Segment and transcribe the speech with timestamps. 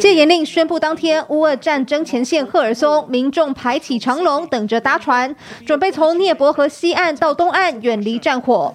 [0.00, 5.34] 戒严令宣布当天，乌俄战争前线赫尔松民众排起长龙，等着搭船，
[5.66, 8.74] 准备从涅伯河西岸到东岸远离战火。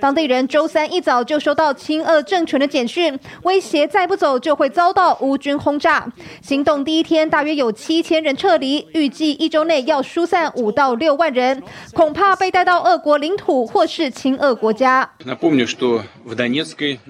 [0.00, 6.06] 当地人周三一早就收到亲俄政权的简讯，威胁再不走就会遭到乌军轰炸。
[6.42, 11.62] 行动第一天，大约有七千人撤离，预计一周内要疏散五到六万人，
[11.92, 15.10] 恐怕被带到俄国领土或是亲俄国家。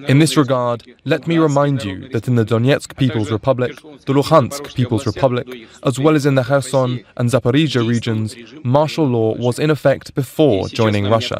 [0.07, 3.75] In this regard, let me remind you that in the Donetsk People's Republic,
[4.05, 5.47] the Luhansk People's Republic,
[5.81, 10.67] as well as in the Kherson and Zaporizhia regions, martial law was in effect before
[10.69, 11.39] joining Russia.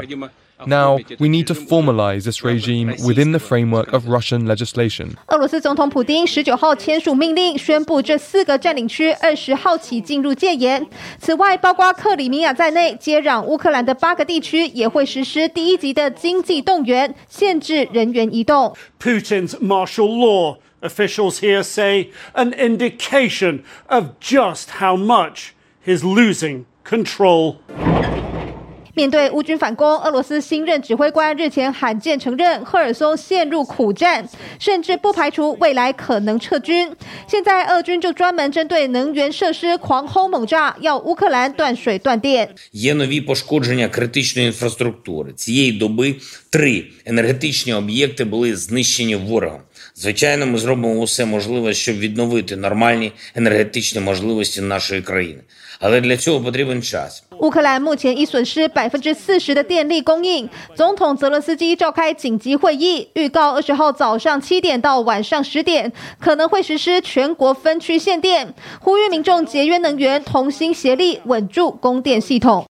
[0.66, 5.12] Now, we need to formalize this regime within the framework of Russian legislation.
[5.28, 10.84] 俄罗斯总统普京十九号签署命令，宣布这四个占领区二十号起进入戒严。
[11.20, 18.76] 此外，包括克里米亚在内接壤乌克兰的八个地区也会实施第一级的经济动员，限制人员移动。
[19.00, 25.50] Putin's martial law, officials here say, an indication of just how much
[25.86, 27.58] he's losing control.
[28.94, 36.90] 面对乌军反攻，俄罗斯新任指挥官日前罕见承认赫尔松陷入苦战，甚至不排除未来可能撤军。
[37.28, 42.50] 现在俄军就专门针对能源设施狂轰猛炸，要乌克兰断水断电。
[42.74, 45.34] Є нові пошкодження критичної інфраструктури.
[45.34, 46.16] Цієї доби
[46.50, 49.62] три енергетичні об'єкти були знищені ворогом.
[49.96, 55.42] Звичайно, ми зробимо усе можливе, щоб відновити нормальні енергетичні можливості нашої країни.
[55.82, 57.24] Але для цього потрібен час.
[57.40, 60.50] 乌克兰目前已损失百分之四十的电力供应。
[60.76, 72.66] 总统泽伦斯基召开紧急会议，预告二十号早上七点到晚上十点可能会实施全国分区限电，呼吁民众节约能源，同心协力稳住供电系统。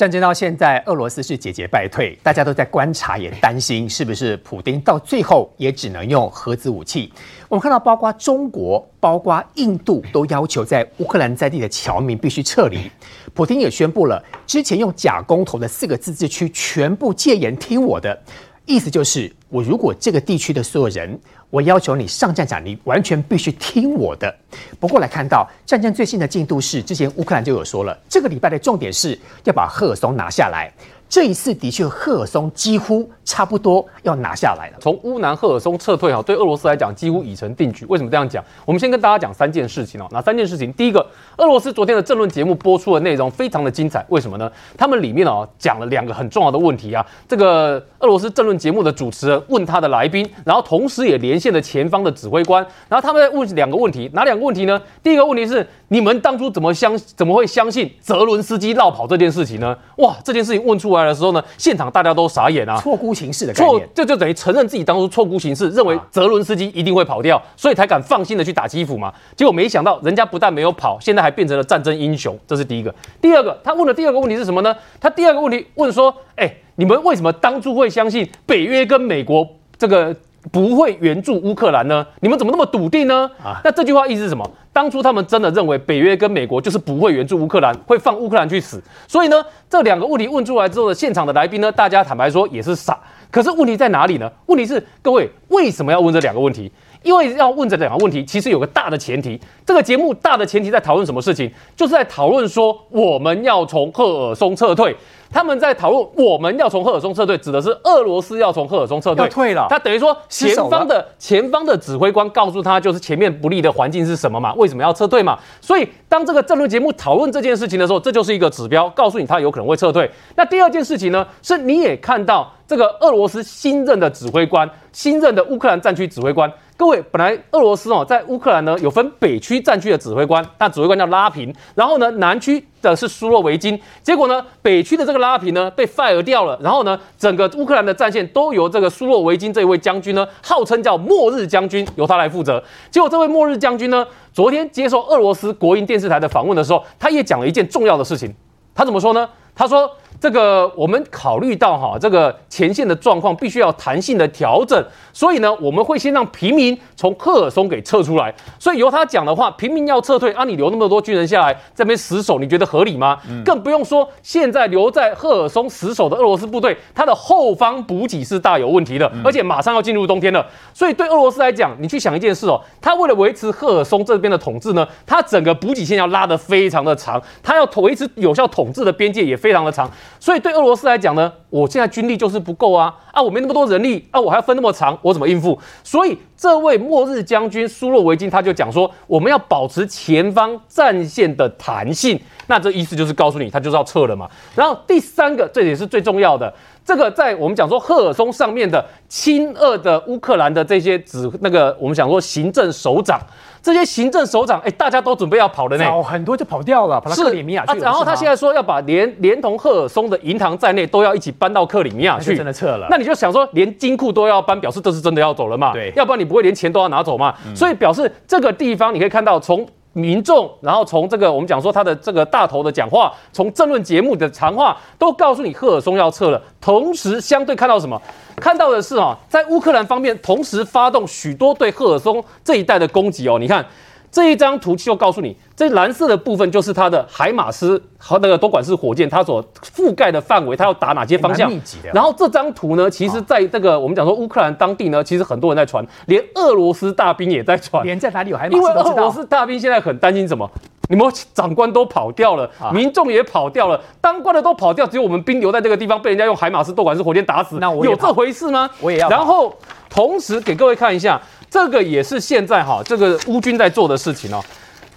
[0.00, 7.12] 战争到现在，俄罗斯是节节败退，大家都在观察，也担心是不是普丁到最后也只能用核子武器。
[7.50, 12.90] 我们看到，包括中国、包括印度都要求在乌克兰在地的侨民必须撤离。
[13.34, 18.18] 普丁也宣布了，之前用假公投的四个自治区全部戒严，听我的。
[18.66, 24.32] 意思就是，我如果这个地区的所有人，我要求你上战场，你完全必须听我的。
[24.78, 30.72] 不过来看到战争最新的进度是，之前乌克兰就有说了，这个礼拜的重点是要把赫尔松拿下来。
[31.10, 34.76] 这一次的确，赫尔松几乎差不多要拿下来了。
[34.80, 37.84] 从乌南赫尔松撤退哈，对俄罗斯来讲几乎已成定局。
[37.86, 38.44] 为什么这样讲？
[38.64, 40.06] 我们先跟大家讲三件事情哦。
[40.12, 40.72] 哪三件事情？
[40.74, 41.04] 第一个，
[41.36, 44.06] 俄罗斯昨天的政论节目播出的内容非常的精彩。
[44.10, 44.48] 为什么呢？
[44.78, 47.04] 他们里面哦讲了两个很重要的问题啊。
[47.26, 54.08] 这个俄罗斯政论节目的主持人问他的来宾，然后同时也连线了前方的指挥官，然后他们在问两个问题。
[54.12, 54.80] 哪两个问题呢？
[55.02, 59.76] 第一个问题是你们当初怎么相怎么会相信泽伦斯基绕跑这件事情呢？
[59.96, 69.12] 哇，这件事情问出来的时候呢，现场大家都傻眼啊，错估形势的概念，这就等于承认自己当初错估形势，认为泽伦斯基一定会跑掉，所以才敢放心的去打基辅嘛。
[69.36, 72.94] 结果没想到人家不但没有跑，现在还变成了战争英雄，这是第一个。
[73.20, 74.74] 第二个，他问的第二个问题是什么呢？
[75.00, 79.46] 他第二个问题问说，哎，你们为什么当初会相信北约跟美国
[79.78, 80.14] 这个？
[80.50, 82.06] 不会援助乌克兰呢？
[82.20, 83.30] 你们怎么那么笃定呢？
[83.42, 84.50] 啊，那这句话意思是什么？
[84.72, 88.82] 当初他们真的认为北约跟美国就是不会援助乌克兰，会放乌克兰去死。
[89.06, 92.98] 所以呢，这两个问题问出来之后的现场的来宾呢，大家坦白说也是傻。
[93.30, 94.30] 可是问题在哪里呢？
[94.46, 96.70] 问题是各位为什么要问这两个问题？
[97.02, 99.40] 因为要问这两个问题，其实有个大的前提。
[99.64, 101.50] 这个节目大的前提在讨论什么事情？
[101.74, 104.94] 就是在讨论说我们要从赫尔松撤退。
[105.32, 109.28] 他们在讨论我们要从赫尔松撤退，指的是俄罗斯要从赫尔松撤退。
[109.28, 109.66] 退了。
[109.70, 114.52] 他等于说前方的前方的指挥官告诉他，就是前面不利的环境是什么嘛？
[114.54, 115.38] 为什么要撤退嘛？
[115.60, 120.10] 所以当这个政论节目讨论这件事情的时候，这就是一个指标，告诉你他有可能会撤退。
[120.34, 126.52] 那第二件事情呢，是你也看到这个俄罗斯新任的指挥官，新任的乌克兰战区指挥官。
[126.80, 142.64] 各位，本来俄罗斯哦，在乌克兰呢有分北区战区的指挥官，那指挥官叫拉平，然后呢南区的是苏洛维金，结果呢北区的这个拉平呢被 fire 掉了，然后呢整个乌克兰的战线都由这个苏洛维金这一位将军呢，号称叫末日将军，由他来负责。
[142.90, 148.34] 结果这位末日将军呢，昨天接受俄罗斯国营电视台的访问的时候，他也讲了一件重要的事情，
[148.74, 149.28] 他怎么说呢？
[149.60, 149.90] 他说。
[150.20, 154.84] 这个我们考虑到哈，这个前线的状况必须要弹性的调整，
[155.14, 158.34] 所以呢，我们会先让平民从赫尔松给撤出来。
[158.58, 163.18] 所以由他讲的话，平民要撤退啊，你留那么多军人下来这边死守，你觉得合理吗？
[163.42, 170.46] 更不用说现在留在赫尔松死守的俄罗斯部队，他的后方补给是大有问题的，而且马上要进入冬天了。
[170.74, 179.90] 所以对俄罗斯来讲，你去想一件事哦，他为了维持赫尔松这边的统治呢，他整个补给线要拉得非常的长，他要维持有效统治的边界也非非常的长。
[180.20, 185.58] 所以对俄罗斯来讲呢，我现在军力就是不够啊啊，我没那么多人力啊，我还要分那么长，我怎么应付？
[185.82, 192.20] 所以这位末日将军苏洛维金他就讲说，我们要保持前方战线的弹性。
[192.46, 194.28] 那这意思就是告诉你，他就是要撤了嘛。
[194.54, 196.52] 然后第三个，这也是最重要的，
[196.84, 203.20] 这个在我们讲说赫尔松上面的亲俄的乌克兰的这些指那个我们讲说行政首长。
[203.62, 207.78] 这些行政首长，哎，大家都准备要跑的呢，很多就跑掉了，跑到克里米亚去。
[207.78, 212.86] 然后他现在说要把连连同赫尔松的银行在内都要一起搬到克里米亚去，真的撤了。
[212.90, 215.72] 那你就想说，连金库都要搬，表示这是真的要走了嘛？
[215.72, 217.34] 对，要不然你不会连钱都要拿走嘛？
[217.54, 219.66] 所以表示这个地方你可以看到从。
[219.92, 226.42] 民众，然后从这个我们讲说他的这个大头的讲话，从政论节目的谈话，都告诉你赫尔松要撤了。
[226.60, 228.00] 同时，相对看到什么？
[228.36, 233.38] 看到的是啊，在乌克兰方面，同时发动许多对赫尔松这一带的攻击哦。
[233.38, 233.64] 你看。
[234.10, 241.50] 这一张图就告诉你，这蓝色的部分就是它的海马斯和那个多管式火箭，它所覆盖的范围，它要打哪些方向？
[241.92, 247.84] 然后这张图呢，其实在这个我们讲说乌克兰当地呢，其实很多人在传，连俄罗斯大兵也在传。
[247.84, 250.50] 连在哪里有海马斯因为俄罗斯大兵现在很担心什么？
[250.90, 257.58] 你们长官都跑掉了，民众也跑掉了，当官的都跑掉，只有我们兵留在这个地方，被人家用海马斯多管式火箭打死。
[257.60, 258.68] 那我有这回事吗？
[258.80, 259.08] 我也要。
[259.08, 259.54] 然后
[259.88, 261.20] 同时给各位看一下。
[261.48, 264.40] 这个也是现在哈，这个乌军在做的事情哦，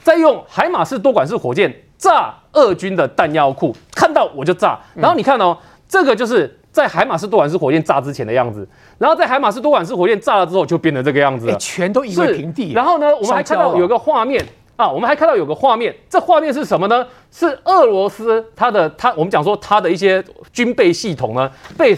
[0.04, 4.80] 在用海马式多管式火箭炸俄军的弹药库，看到我就炸。
[4.94, 5.58] 然后你看哦，
[5.90, 8.70] 这个就是在海马式多管式火箭炸之前的样子，
[9.00, 12.74] 然后在海马式多管式火箭炸了之后就变成这个样子了，全都夷为平地。
[12.74, 17.06] 然后呢，我们还看到有个画面啊，我们还看到有个画面，这画面是什么呢？
[17.32, 21.98] 是俄罗斯它的它，我们讲说它的一些军备系统呢，被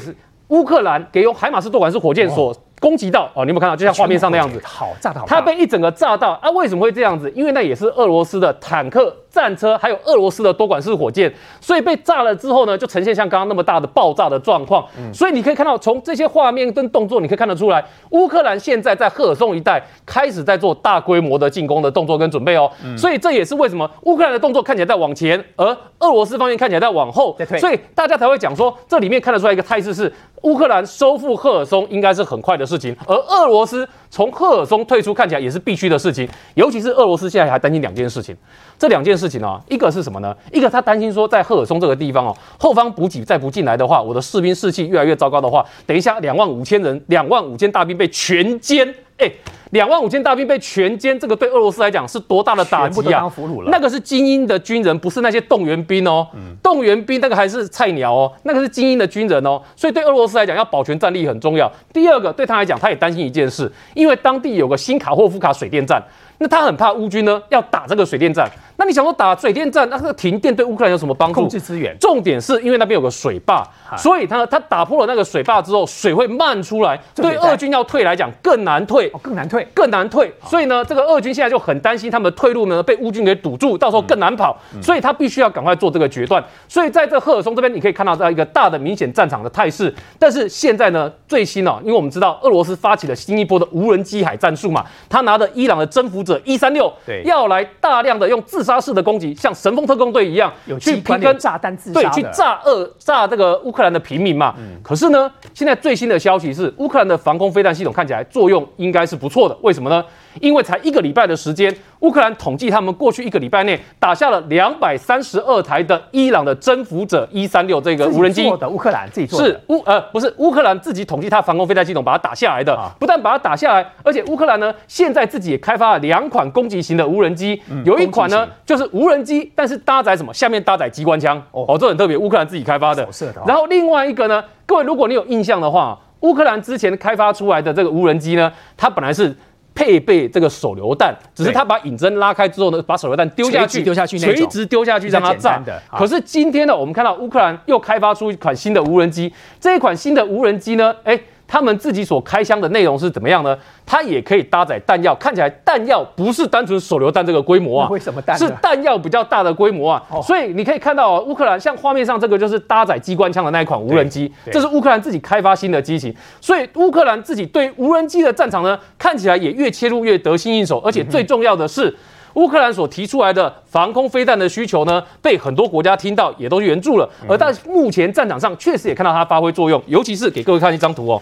[0.50, 2.56] 乌克兰给用海马斯多管式火箭所。
[2.82, 3.76] 攻击到哦，你有没有看到？
[3.76, 5.26] 就像画面上那样子，好炸的好。
[5.26, 6.52] 它被一整个炸到啊！
[6.52, 7.32] 为什么会这样子？
[7.32, 9.16] 因为那也是俄罗斯的坦克。
[9.36, 14.88] 战车还有俄罗斯的多管式火箭，所以被炸了之后呢，就呈现像刚刚那么大的爆炸的状况。
[15.14, 22.72] 所以你可以看到，从这些画面跟动作，你可以看得出来，乌克兰现在在赫尔松一带开始在做大规模的进攻的动作跟准备哦。
[22.98, 25.66] 所以这也是为什么乌克兰的动作看起来在往前，而
[26.00, 27.36] 俄罗斯方面看起来在往后。
[27.60, 30.12] 所以大家才会讲说，这里面看得出来一个态势是，
[30.44, 36.30] 乌克兰收复赫尔松应该是很快的事情，而俄罗斯从赫尔松退出看起来也是必须的事情。
[36.54, 38.36] 尤其是俄罗斯现在还担心两件事情。
[38.78, 40.36] 这两件事情啊，一个是什么呢？
[40.52, 49.32] 一个他担心说，在赫尔松这个地方哦，后方补给再不进来的话，我的士兵士气越来越糟糕的话，等一下两万五千人，两万五千大兵被全歼，哎，
[49.72, 53.32] 两万五千大兵被全歼，这个对俄罗斯来讲是多大的打击啊！
[53.68, 56.28] 那个是精英的军人，不是那些动员兵哦。
[56.62, 59.62] 动员兵那个还是菜鸟哦，那个是精英的军人哦。
[59.76, 61.72] 所以对俄罗斯来讲，要保全战力很重要。
[61.94, 66.04] 第二个，对他来讲，他也担心一件事，因为当地有个新卡霍夫卡水电站。
[66.38, 68.50] 那他很怕乌军呢，要打这个水电站。
[68.78, 71.42] 那你想说打水电站，那个停电对乌克兰有什么帮助？
[71.42, 71.96] 控制资源。
[71.98, 73.66] 重点是因为那边有个水坝，
[73.98, 80.30] 所以他他打破了那个水坝之后，水会漫出来，对俄军要退来讲更难退，更难退，更难退。
[80.46, 84.58] 所以呢，这个俄军现在就很担心他们的退路呢被乌军给堵住，到时候更难跑。
[84.82, 86.44] 所以他必须要赶快做这个决断。
[86.68, 89.94] 所以在这赫尔松这边，你可以看到这样一个大的明显战场的态势。
[90.20, 96.92] 但是现在呢，最新哦，因为我们知道俄罗斯发起了新一波的无人机海战术嘛，他拿着伊朗的征服者一三六。
[97.06, 104.56] 对，要来大量的用自杀式的攻击，像神风特工队一样，去平跟炸弹自杀对，去炸二炸这个乌克兰的平民嘛。
[104.58, 109.56] 嗯，可是呢，现在最新的消息是，乌克兰的防空飞弹系统看起来作用应该是不错的。
[109.62, 110.04] 为什么呢？
[110.40, 118.50] 因为才一个礼拜的时间，乌克兰统计他们过去一个礼拜内打下了两百三十二台的伊朗的征服者一三六这个无人机。
[118.58, 130.34] 的乌克兰自己做是乌呃不是乌克兰自己统计它防空飞弹系统把它打下来的，不但把它打下来，而且乌克兰呢现在自己也开发了两款攻击型的无人机，有一款呢就是无人机，但是搭载什么？
[130.34, 133.08] 下面搭载机关枪哦，这很特别，乌克兰自己开发的。
[133.46, 139.36] 然后另外一个呢，各位如果你有印象的话，乌克兰之前开发出来的这个无人机呢，它本来是。
[139.76, 145.62] 配备这个手榴弹，只是他把引针拉开之后呢，把手榴弹丢下去，丢下去，垂直丢下去让它炸。
[145.92, 153.58] 可是今天呢，我们看到乌克兰又开发出一款新的无人机，这一款新的无人机呢，哎，他们自己所开箱的内容是怎么样呢？
[153.86, 160.04] 它也可以搭载弹药，看起来弹药不是单纯手榴弹这个规模啊，为什么弹是弹药比较大的规模啊？
[160.10, 171.96] 哦所以你可以看到、哦，乌克兰像画面上这个就是搭载机关枪的那一款无人机，这是乌克兰自己开发新的机型，所以乌克兰自己对无人机的战场呢，看起来也越切入越得心应手，而且最重要的是。
[172.36, 177.10] 乌克兰所提出来的防空飞弹的需求呢，被很多国家听到，也都援助了。
[177.28, 181.22] 而在目前战场上，确实也看到它发挥作用，尤其是给各位看一张图哦，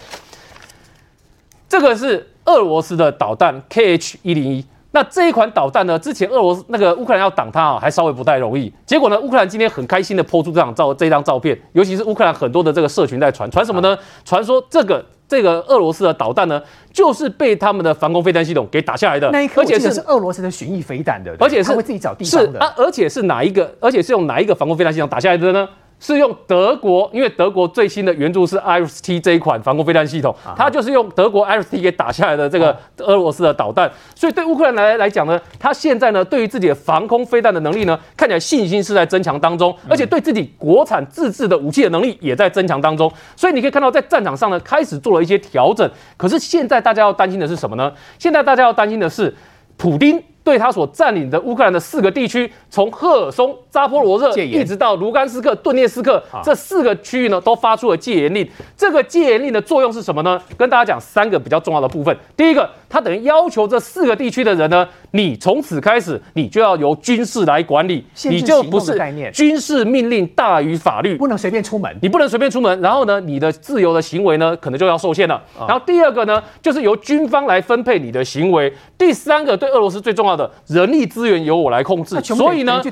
[1.68, 4.64] 这个是俄罗斯的导弹 KH 一零一。
[4.90, 8.72] 那这一款导弹呢，之前俄罗斯那个乌克兰要挡它啊，还稍微不太容易。
[8.86, 13.98] 结果呢，乌克兰今天很开心的抛出这张照这张照片，尤其是乌克兰很多的这个社群在传传什么呢？
[14.24, 16.62] 传说这个这个俄罗斯的导弹呢，
[16.92, 22.60] 就是被他们的防空飞弹系统给打下来的，那一颗而且是是俄罗斯的巡弋飞弹的，而且是会自己找地是方的。
[22.60, 23.74] 啊，而且是哪一个？
[23.80, 25.68] 而且是用哪一个防空飞弹系统打下来的呢？
[26.04, 33.90] 是用德国，因为德国最新的援助是 IRIS-T 这一款防空飞弹系统，啊它就是用德国 IRIS-T 给打下来的这个俄罗斯的导弹。
[34.14, 43.10] 所以对乌克兰来来讲呢，它现在呢对于自己的防空飞弹的能力呢，看起来信心是在增强当中，而且对自己国产自制的武器的能力也在增强当中。
[43.34, 45.90] 所以你可以看到，在战场上呢开始做了一些调整。
[46.18, 47.90] 可是现在大家要担心的是什么呢？
[48.18, 49.34] 现在大家要担心的是，
[49.78, 58.46] 普丁对他所占领的乌克兰的四个地区，从赫尔松、扎波罗热一直到卢甘斯克、顿涅斯克这四个区域呢，都发出了戒严令。
[58.76, 60.40] 这个戒严令的作用是什么呢？
[60.58, 62.14] 跟大家讲三个比较重要的部分。
[62.36, 71.96] 第一个，它等于要求这四个地区的人呢，你从此开始，你就要由军事来管理，你就不是概念军事命令大于法律，不能随便出门。
[72.02, 75.42] 你不能随便出门，然后呢，你的自由的行为呢，可能就要受限了。
[75.66, 78.70] 然后第二个呢，就是由军方来分配你的行为。
[78.98, 82.82] 第三个，对俄罗斯最重要的人力资源由我来控制所以呢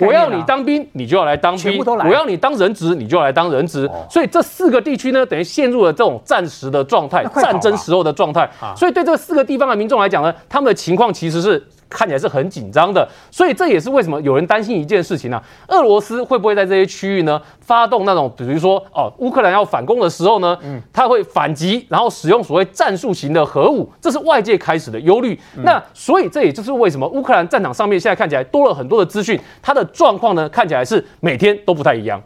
[0.00, 3.86] 我要你当兵，你就要来当兵我要你当人质，你就要来当人质。
[3.86, 8.48] 哦所以这四个地区呢，等于陷入了这种战时的状态战争时候的状态。
[8.76, 11.62] 所以对这四个地方的民众来讲呢，他们的情况其实是。
[11.90, 20.56] 看起来是很紧张的，所以这也是为什么有人担心一件事情呢、俄罗斯会不会在这些区域呢发动那种，比如说哦，乌克兰要反攻的时候呢，
[20.92, 25.38] 他会反击，然后使用所谓战术型的核武，这是外界开始的忧虑。
[25.64, 32.22] 那所以这也就是为什么乌克兰战场上面现在看起来多了很多的资讯，它的状况呢看起来是每天都不太一样。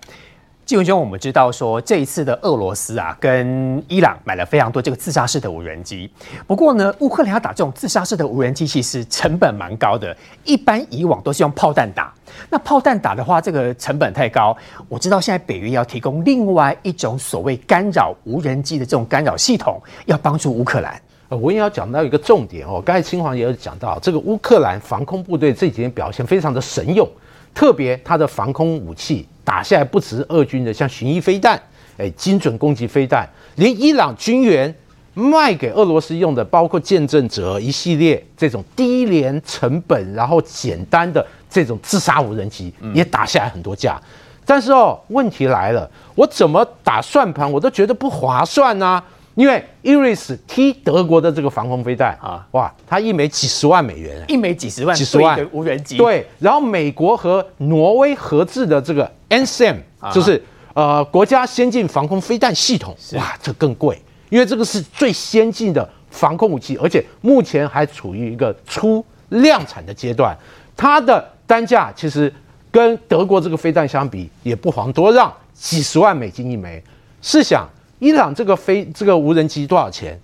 [0.64, 6.10] 季文兄，我们知道说这一次的俄罗斯啊，跟伊朗买了非常多这个自杀式的无人机。
[6.46, 10.16] 不过呢，乌克兰要打这种自杀式的无人机，其实成本蛮高的。
[10.42, 12.14] 一般以往都是用炮弹打，
[12.48, 14.56] 那炮弹打的话，这个成本太高。
[14.88, 20.98] 我知道现在北约要提供另外一种所谓干扰无人机的这种干扰系统，要帮助乌克兰。
[21.28, 27.06] 呃，我也要讲到一个重点哦，刚才清华也有讲到，这个乌克兰防空部队这几天表现非常的神勇，
[27.52, 31.60] 特别它的防空武器打下来不只是俄军的像巡弋飞弹，
[31.98, 34.74] 哎，精准攻击飞弹，连伊朗军援
[35.12, 44.00] 卖给俄罗斯用的，包括见证者一系列这种低廉成本然后简单的这种自杀无人机，也打下来很多架。
[44.46, 49.02] 但是哦，问题来了，我怎么打算盘我都觉得不划算啊。
[49.34, 52.28] 因为 Iris T 德国的这个防空飞弹啊。
[52.28, 55.38] 啊，哇，它一枚几十万美元，一枚几十万，几十万。
[55.52, 59.76] 无人机，，对，然后美国和挪威合制的这个 NSAM，
[60.12, 64.00] 就是呃国家先进防空飞弹系统，哇，这更贵，
[64.30, 70.36] 因为这个是最先进的防空武器，而且目前还处于一个初量产的阶段，
[70.76, 72.32] 它的单价其实
[72.70, 76.82] 跟德国这个飞弹相比也不遑多让，几十万美金一枚。
[77.20, 77.66] 试想，
[78.04, 80.20] 伊朗这个飞这个无人机多少钱？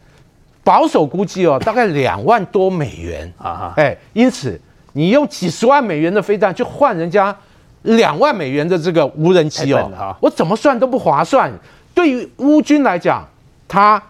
[0.63, 4.61] 保守估计哦，大概两万多美元啊哈哎，因此
[4.93, 7.35] 你用几十万美元的飞弹去换人家
[7.83, 11.51] 两万美元的这个无人机哦我怎么算都不划算。
[11.95, 13.27] 对于乌军来讲，
[13.67, 14.01] 他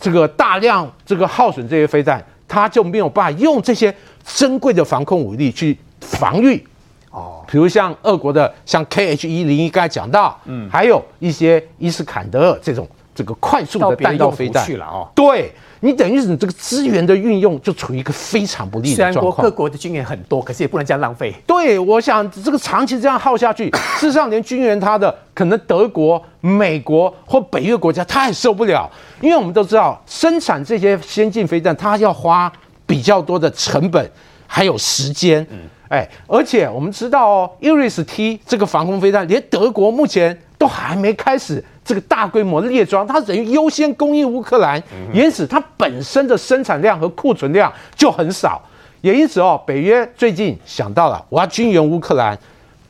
[0.00, 6.66] 这个大量这个耗损这些飞弹，他就没有办法用这些珍贵的防空武力去防御。
[7.10, 15.08] 哦，比如像俄国的像 KH 一零一，刚才讲到，嗯，还有一些伊斯坎德尔这种这个快速的弹道飞弹去了哦。
[15.14, 19.50] 对你等于是你这个资源的运用就处于一个非常不利虽然国各的状况。
[19.52, 21.32] 国的军援很多，可是也不能这样浪费。
[21.46, 32.52] 对，我想这个长期这样耗下去，事实上连军援他的可能德国、美国或北约国家他也受不了，因为我们都知道生产这些先进飞弹，它要花
[32.84, 34.10] 比较多的成本
[34.48, 35.46] 还有时间。
[35.88, 48.60] 哎，而且我们知道哦，Iris T 这个防空飞弹，连德国目前都还没开始这个大规模列装，它等于优先供应乌克兰，因此它本身的生产量和库存量就很少。
[49.00, 52.36] 也因此哦，北约最近想到了，我要军援乌克兰，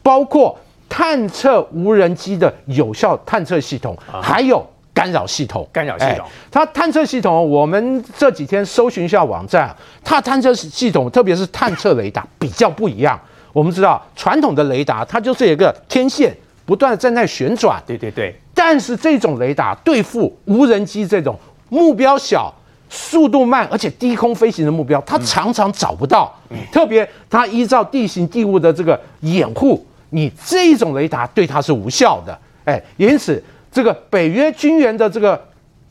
[0.02, 4.67] 包括探测无人机的有效探测系统，还有
[4.99, 5.69] 干扰系统。
[5.73, 13.19] 干扰系统哎它探测系统，我们这几天搜寻一下网站，它探测系统，特别是探测雷达比较不一样。
[13.52, 16.37] 我们知道传统的雷达，它就是有一个天线
[16.67, 21.38] 不断的在那旋转，对对对，但是这种雷达对付无人机这种
[21.69, 22.52] 目标小、
[22.90, 26.35] 速度慢而且低空飞行的目标，它常常找不到。
[26.73, 32.38] 特别它依照地形地物的这个掩护，你这种雷达对它是无效的。
[32.64, 35.41] 哎，因此这个北约军援的这个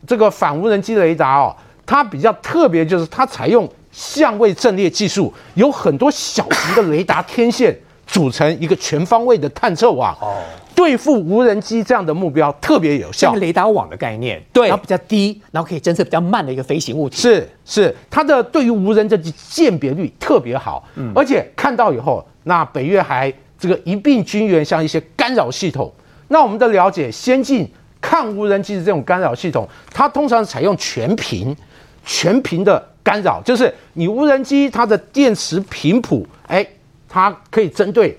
[0.05, 1.55] 这个反无人机雷达哦，
[1.85, 10.13] 它比较特别，就是它采用相位阵列技术，有很多小型的雷达天线组成一个全方位的探测网。
[10.21, 10.41] 哦，
[10.75, 13.39] 对付无人机这样的目标特别有效像。
[13.39, 17.17] 雷达网的概念，对然后比较低，然后可以侦测比较慢的一个飞行物体。
[17.17, 25.91] 是是，它的对于无人的鉴别率特别好，嗯而且看到以后，那北约还这个一并军援像一些干扰系统。
[26.29, 27.69] 那我们的了解，先进
[28.01, 31.55] 抗无人机的这种干扰系统，它通常采用全频、
[32.05, 36.65] 全频的干扰，就是你无人机它的电池频谱，哎，
[37.07, 38.17] 它可以针对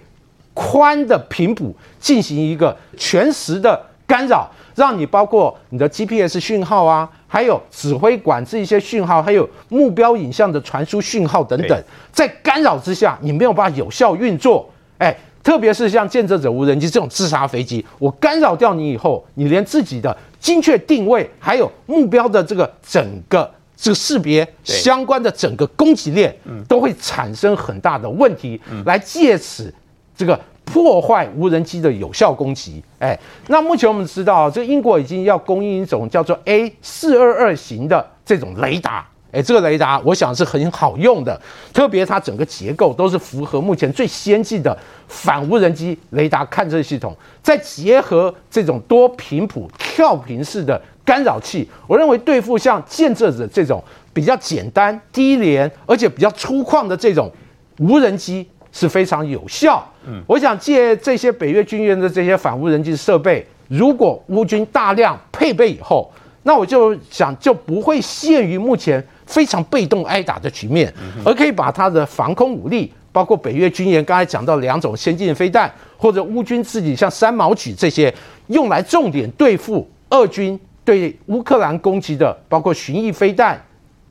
[0.54, 14.68] 宽的频谱进行一个全时的干扰，让你包括你的 GPS 讯号啊，还有指挥管制一些讯号，还有目标影像的传输讯号等等，在干扰之下，你没有办法有效运作。
[14.98, 15.16] 哎，
[15.48, 26.36] 特别是像建设者无人机这种自杀飞机，我干扰掉你以后，你连自己的精确定位，还有目标的这个整个这个识别相关的整个供给链，
[26.68, 29.72] 都会产生很大的问题，来借此
[30.14, 32.84] 这个破坏无人机的有效攻击。
[32.98, 39.08] 哎，那目前我们知道，这个英国已经要供应一种叫做 A 四二二型的这种雷达。
[39.30, 41.38] 哎，这个雷达我想是很好用的，
[41.72, 53.82] 特别它整个结构都是符合目前最先进的反无人机雷达探测系统，再结合这种多频谱跳频式的干扰器，我认为对付像建设者这种
[54.14, 57.30] 比较简单、低廉而且比较粗犷的这种
[57.78, 59.86] 无人机是非常有效。
[60.06, 66.10] 嗯，我想借这些北约军援的这些反无人机设备，如果乌军大量配备以后，
[66.44, 70.92] 那我就想就不会限于目前非常被动挨打的局面，
[71.22, 78.12] 而可以把它的防空武力，包括北约军演刚才讲到两种先进飞弹，或者乌军自己像三毛举这些，
[78.46, 83.62] 用来重点对付俄军对乌克兰攻击的，包括巡弋飞弹、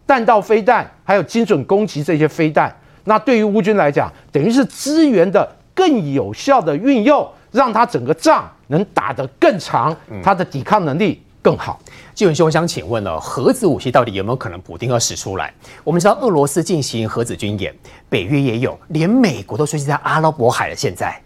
[0.06, 2.74] 弹道飞弹，还有精准攻击这些飞弹。
[3.06, 11.80] 那对于乌军来讲，等于是资源的更有效的运用，让他整个仗能打得更长，他的抵抗能力更好。
[12.14, 15.54] 纪文兄，我想请问了，核子武器到底有没有可能补丁要使出来？
[15.82, 17.74] 我们知道俄罗斯进行核子军演，
[18.10, 20.76] 北约也有，连美国都 xuất 现在阿拉伯海了。
[20.76, 21.18] 现在，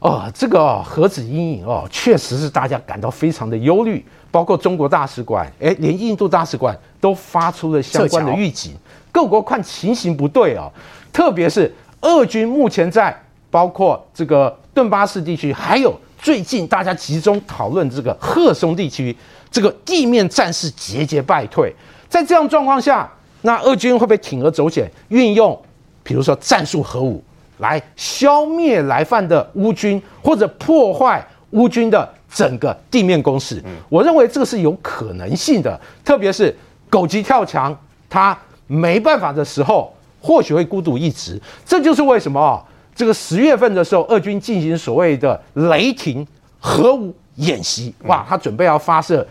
[0.00, 8.74] 哦，这个哦核子阴影哦，确实是大家感到非常的忧虑，包括中国大使馆，哎，连印度大使馆都发出了相关的预警。
[9.10, 10.70] 各国看情形不对哦，
[11.10, 13.18] 特别是俄军目前在
[13.50, 19.16] 包括这个顿巴斯地区，还有最近大家集中讨论这个赫松地区，
[19.52, 21.72] 这个地面战事节节败退。
[22.08, 23.08] 在这样状况下，
[23.42, 25.56] 那俄军会不会铤而走险，运用
[26.02, 27.22] 比如说战术核武
[27.58, 33.62] 来消灭来犯的乌军，或者破坏乌军的整个地面攻势？
[33.88, 36.54] 我认为这个是有可能性的，特别是
[36.88, 37.76] 狗急跳墙，
[38.08, 38.36] 他
[38.66, 41.40] 没办法的时候，或许会孤独一掷。
[41.64, 42.62] 这就是为什么啊，
[42.94, 46.26] 这个十月份的时候，俄军进行所谓的雷霆
[46.58, 49.26] 核武演习，哇，他准备要发射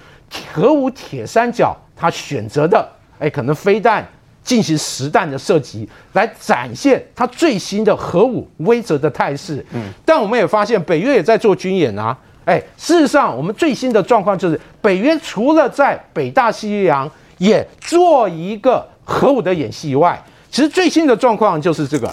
[0.54, 2.88] 核武铁三角，他选择的
[3.20, 4.08] 哎，可能飞弹
[4.44, 9.64] 进行实弹的射击，来展现他最新的核武威慑的态势。
[9.74, 12.18] 嗯，但我们也发现北约也在做军演啊。
[12.44, 22.12] 哎，事实上，我们最新的状况就是，北约除了在北大西洋也做一个核武的演习以外，其实最新的状况就是这个，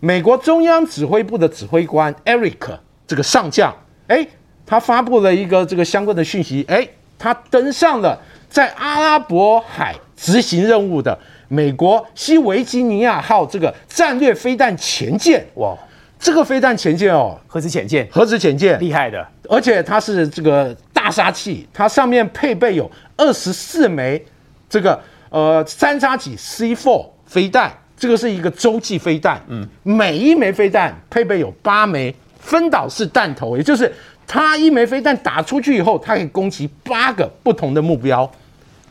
[0.00, 3.72] 美国中央指挥部的指挥官 Eric 这个上将，
[4.08, 4.26] 哎，
[4.66, 6.86] 他发布了一个这个相关的讯息，哎，
[7.22, 15.46] 他登上了在阿拉伯海执行任务的美国西维吉尼亚号这个战略飞弹前舰。
[15.54, 15.72] 哇，
[16.18, 18.08] 这个飞弹前舰哦，核子潜舰。
[18.10, 24.20] 核子潜舰，厉害的，而且它是这个大杀器，它上面配备有二十四枚
[24.68, 33.92] 这个呃三叉戟 C4 飞弹，这个是一个洲际飞弹，嗯，每一枚飞弹配备有八枚分导式弹头，也就是
[34.32, 38.28] 它一枚飞弹打出去以后，它可以攻击八个不同的目标。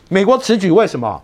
[0.07, 1.19] 美国此举为什么？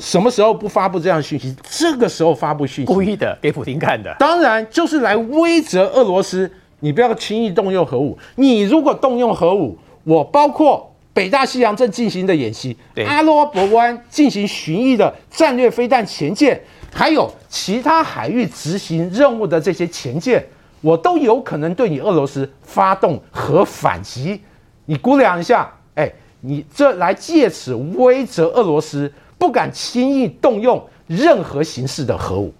[0.00, 1.54] 什么时候不发布这样的讯息？
[1.70, 4.12] 这个时候发布讯息，故意的给普京看的。
[4.18, 8.18] 当然就是来威责俄罗斯，你不要轻易动用核武。
[8.34, 16.60] 你如果动用核武，我包括北大西洋正进行的演习对，阿拉伯湾进行巡弋的战略飞弹前舰，
[16.92, 20.44] 还有其他海域执行任务的这些前舰，
[20.80, 24.42] 我都有可能对你俄罗斯发动核反击。
[24.86, 26.10] 你估量一下，哎，
[26.40, 32.52] 你这来借此威慑俄罗斯，不敢轻易动用任何形式的核武。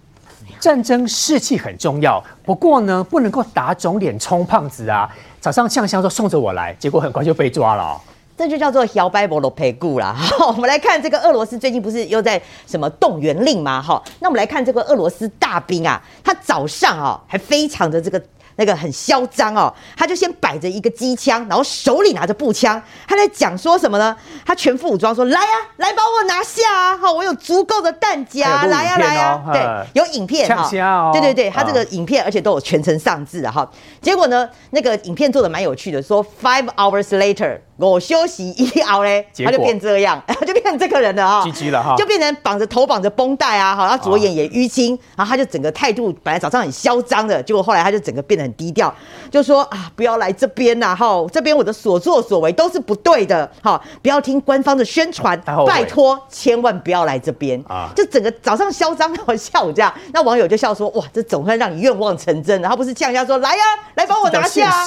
[0.59, 5.09] 战争士气很重要，不过呢，不能够打肿脸充胖子啊！
[5.39, 7.99] 早上呛香说送着我来，结果很快就被抓了、
[8.39, 10.13] 这就叫做摇摆波罗培固啦。
[10.15, 13.81] 好，我们来看这个俄罗斯最近不是又在什么动员令吗？
[13.81, 18.21] 哈，那我们来看这个俄罗斯大兵啊，他早上啊还非常的这个。
[18.55, 24.13] 那个很嚣张哦，他就先摆着一个机枪，然后手里拿着步枪，他在讲说什么呢？
[24.45, 25.47] 他全副武装说：“来呀、
[25.77, 26.97] 来把我拿下啊！
[26.97, 33.65] 哈，我有足够的弹夹，来呀、来呀、哦对哎，有影片呛哈，对对对，他这个啊影片而且都有全程上字的哈。
[34.01, 41.43] 结果呢，那个影片做的蛮有趣的，说 five hours later，我休息一熬嘞，他就变这样， 就变成这个人了哈。
[41.45, 41.95] GG 了哈。
[41.97, 48.93] 就变成绑着头绑着绷带啊，好，然后左眼也淤青，然后他就整个态度本来早上很嚣张的，结果后来他就整个变得很低调，
[49.31, 57.61] 就说啊，不要来这边呐，哈，这边我的所作所为都是不对的，哈，不要听官方的宣传拜托，千万不要来这边。
[57.67, 57.89] 啊。
[57.95, 63.63] 就整个早上嚣张到下午这样，那网友就笑说，哇，这总算让你愿望成真了，他不是呛一下说，来呀、
[63.95, 64.85] 来帮我拿下、啊。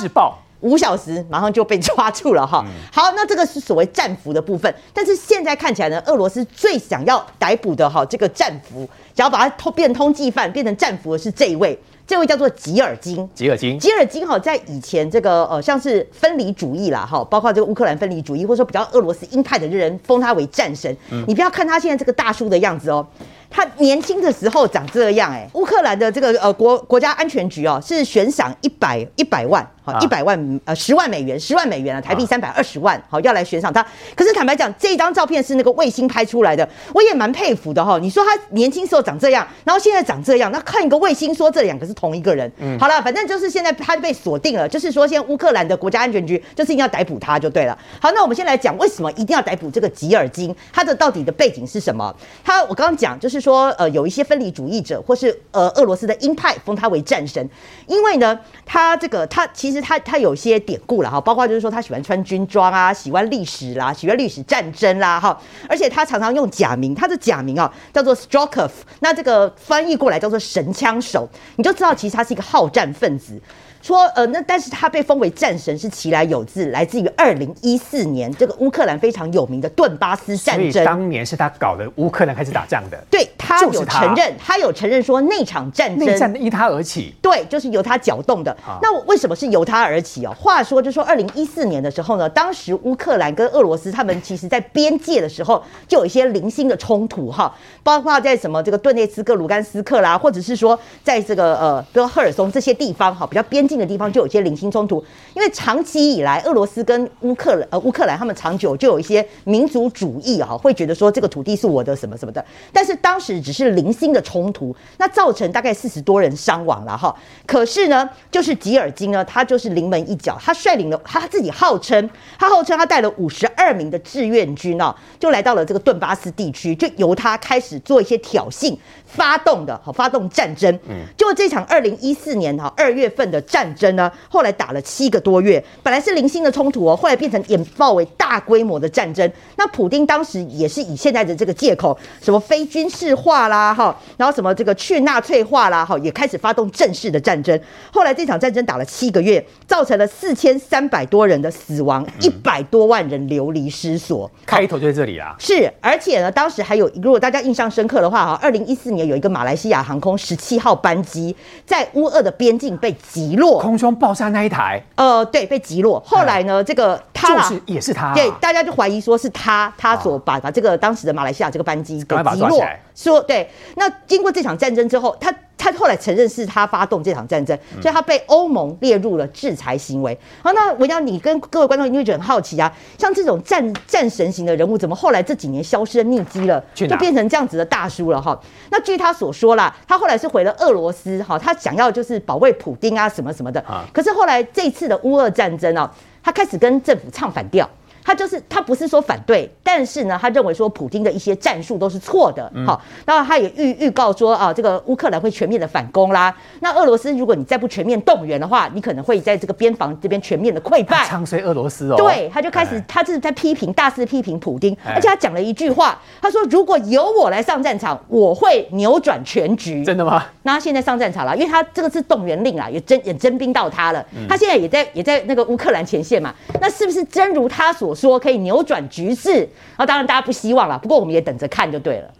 [0.62, 2.64] 五小时马上就被抓住了哈。
[2.90, 13.29] 好，那这个是所谓战俘的部分，但是现在看起来呢，俄罗斯最想要逮捕的哈这个战俘，想要把他通变通缉犯变成战俘的是这一位，这位叫做吉尔金。
[13.35, 20.96] 吉尔金吉尔金哈，在以前这个呃，像是分离主义啦哈，包括这个乌克兰分离主义，或者说比较俄罗斯鹰派的人封他为战神。
[21.27, 23.07] 你不要看他现在这个大叔的样子哦，
[23.51, 25.48] 他年轻的时候长这样哎。
[25.55, 33.85] 乌克兰的这个呃国国家安全局哦，是悬赏一百一百万，好啊一百万呃十万美元，十万美元啊，台币啊三百二十万，好要来悬赏他。
[34.14, 37.99] 可是坦白讲，这一张照片是那个卫星拍出来的，我也蛮佩服的哈。
[37.99, 47.77] 你说他年轻时候长这样，然后现在长这样，那看一个卫星说这两个是同一个人，嗯好了，反正就是现在他被锁定了，就是说现在乌克兰的国家安全局就是一定要逮捕他就对了。
[48.01, 52.14] 好，那我们先来讲为什么一定要逮捕这个吉尔金，他的到底的背景是什么？
[52.45, 57.49] 他我刚刚讲就是说，呃，有一些分离主义者或是呃俄罗斯的鹰派封他为战神，
[57.87, 68.68] 因为呢，他这个他其实其实他他有些典故了哈，包括就是说他喜欢穿军装啊，喜欢历史啦，喜欢历史战争啦哈，而且他常常用假名，他的假名啊叫做 Strokov，
[69.00, 73.40] 那这个翻译过来叫做神枪手，你就知道其实他是一个好战分子。
[73.83, 80.85] 说呃，那但是他被封为战神是其来有自，来自于二零一四年这个乌克兰非常有名的顿巴斯所以战争。
[80.85, 87.12] 当年是他搞的乌克兰开始打仗的，对他有承认，他有承认说那场战争内战因他而起。
[87.21, 88.53] 对，就是由他搅动的。
[88.64, 90.33] 啊那我为什么是由他而起哦？
[90.38, 105.02] 话说，就说二零一四年的时候呢，当时乌克兰跟俄罗斯他们其实在边界的时候就有一些零星的冲突哈，包括在什么这个顿涅茨克、卢甘斯克啦，或者是说在这个呃，比如赫尔松这些地方哈，比较边境的地方就有一些零星冲突。
[105.32, 117.14] 因为长期以来，俄罗斯跟乌克兰呃乌克兰他们长久就有一些民族主义哈，会觉得说这个土地是我的什么什么的，但是当时只是零星的冲突，那造成大概四十多人伤亡了哈。
[117.46, 130.72] 可是呢，就是吉尔金呢，他就是临门一脚，他率领了他自己号称，他号称他带了五十二名的志愿军哦，就来到了这个顿巴斯地区，就由他开始做一些挑衅，发动的，好发动战争。
[130.88, 139.31] 嗯，就这场二零一四年哈二月份的战争呢，后来打了七个多月，本来是零星的冲突哦，后来变成演爆为大规模的战争。
[139.57, 147.59] 那普丁当时也是以现在的这个借口，什么非军事化啦，哈，然后什么这个去纳粹化啦，哈，也开始发动正式的战争。
[147.92, 154.31] 后来这场战争打了七个月，造成了四千三百多人的死亡，一百多万人流离失所。
[154.46, 161.35] 开头就在这里啊，是，而且呢，当时还有，如果大家印象深刻的话，哈，二零一四年有一个马来西亚航空十七号班机
[161.66, 164.83] 在乌俄的边境被击落，空中爆炸那一台。
[164.95, 166.03] 呃，对，被击落。
[166.07, 172.65] 后来呢，这个他就是也是他啊，对，大家就怀疑说是他，他所把把这个当时的马来西亚这个班机给击落。
[172.94, 180.16] 说对，那经过这场战争之后，他他后来承认是他发动这场战争，嗯所以他被欧盟列入了制裁行为。
[180.42, 188.38] 好，那我想你跟各位观众一定会觉得很好奇啊，像这种战战神型的人物，怎么后来这几年消失匿迹了，就变成这样子的大叔了哈？
[188.70, 193.85] 那据他所说啦，他后来是回了俄罗斯哈，他想要就是保卫普丁啊什么什么的啊。
[193.92, 195.90] 可是后来这次的乌俄战争啊，
[196.22, 197.68] 他开始跟政府唱反调。
[198.05, 202.51] 他就是他不是说反对，但是呢，他认为说普京的一些战术都是错的。
[202.67, 206.35] 好，然后他也预预告说啊，这个乌克兰会全面的反攻啦。
[206.61, 211.05] 那俄罗斯如果你再不全面动员的话，你可能会在这个边防这边全面的溃败。
[211.07, 211.97] 唱衰俄罗斯哦。
[211.97, 219.85] 对，他就开始，他就是在批评，大肆批评普京，而且他讲了一句话，他说如果由我来上战场，我会扭转全局。
[219.85, 220.25] 真的吗？
[220.43, 224.05] 那他现在上战场了，因为他这个是动员令啊，也征也征兵到他了。
[224.29, 226.35] 他现在也在也在那个乌克兰前线嘛。
[226.61, 229.48] 那是不是真如他所说，可以扭转局势？
[229.76, 232.11] 那当然大家不希望了，不过我们也等着看就对了。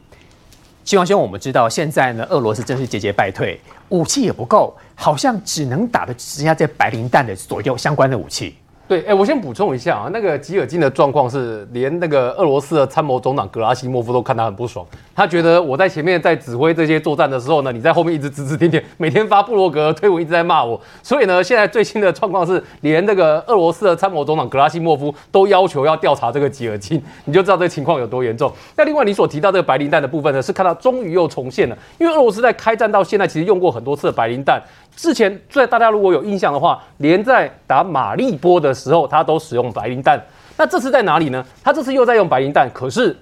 [0.85, 8.57] 希望兄，我们知道现在呢，俄罗斯真是节节败退，武器也不够，好像只能打的只剩下这白磷弹的左右相关的武器。
[8.89, 28.53] 对，哎，我先补充一下啊，那个吉尔金的状况是，连那个俄罗斯的参谋总长格拉西莫夫都看他很不爽，他觉得我在前面在指挥这些作战的时候呢，你在后面一直指指点点，每天发布洛格推文一直在骂我，所以呢，现在最新的状况是，连那个俄罗斯的参谋总长格拉西莫夫都要求要调查这个吉尔金，你就知道这个情况有多严重。
[28.77, 34.61] 那另外你所提到这个白磷弹的部分呢，是看到终于又重现了，因为俄罗斯在开战到现在其实用过很多次的白磷弹。
[34.95, 40.23] 之前在大家如果有印象的话，连在打马利波的时候，他都使用白磷弹。
[40.57, 41.45] 那这次在哪里呢？
[41.63, 43.17] 他这次又在用白磷弹，可是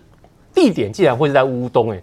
[0.52, 2.02] 地点竟然会是在乌东，哎，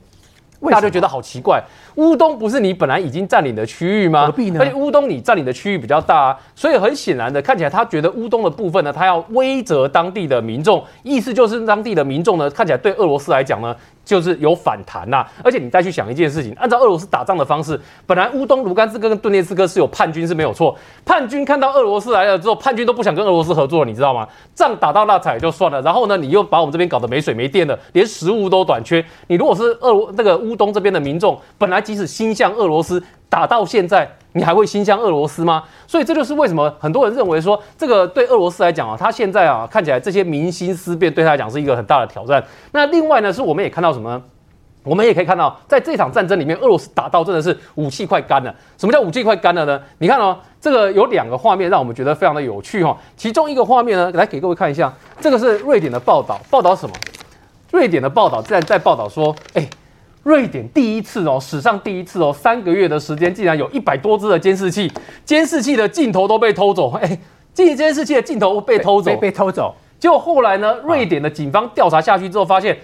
[0.61, 1.61] 大家就觉得好奇怪。
[1.95, 4.27] 乌东不是你本来已经占领的区域吗？
[4.27, 4.59] 何必呢？
[4.61, 13.75] 而且乌东你占领的区域比较大啊，所以很显然的看起来，他觉得乌东的部分呢，他要威责当地的民众，意思就是当地的民众呢，看起来对俄罗斯来讲呢。
[14.07, 24.25] 就是有反弹呐，而且你再去想一件事情，按照俄罗斯打仗的方式，本来乌东卢甘斯克跟顿涅茨克是有叛军是没有错，叛军看到俄罗斯来了之后，叛军都不想跟俄罗斯合作，你知道吗？
[24.55, 29.03] 仗打到那才就算了，然后呢，你又把我们这边搞得没水没电的，连食物都短缺。
[29.27, 33.03] 你如果是俄那个乌东这边的民众，本来即使心向俄罗斯。
[33.29, 35.63] 打到现在，你还会心向俄罗斯吗？
[35.85, 42.41] 所以这就是为什么很多人认为说，这个对俄罗斯来讲啊，他现在啊看起来这些民心思变对他来讲是一个很大的挑战。
[42.71, 44.21] 那另外呢，是我们也看到什么呢？
[44.83, 48.55] 我们也可以看到，在这场战争里面，俄罗斯打到真的是武器快干了。
[48.77, 49.81] 什么叫武器快干了呢？
[49.97, 52.95] 你看哦，这个有两个画面让我们觉得非常的有趣哈。
[53.17, 56.95] 其中一个画面呢，来给各位看一下，这个是瑞典的报道，报道什么？
[57.73, 59.67] 瑞典的报道在在报道说，哎。
[60.23, 64.91] 瑞典第一次哦，史上第一次哦，三个月的时间竟然有一百多只的监视器，
[65.23, 66.91] 监视器的镜头都被偷走。
[67.01, 67.19] 哎，
[67.53, 69.75] 这监视器的镜头被偷走，被偷走。
[69.99, 72.77] 结果后来呢，瑞典的警方调查下去之后发现。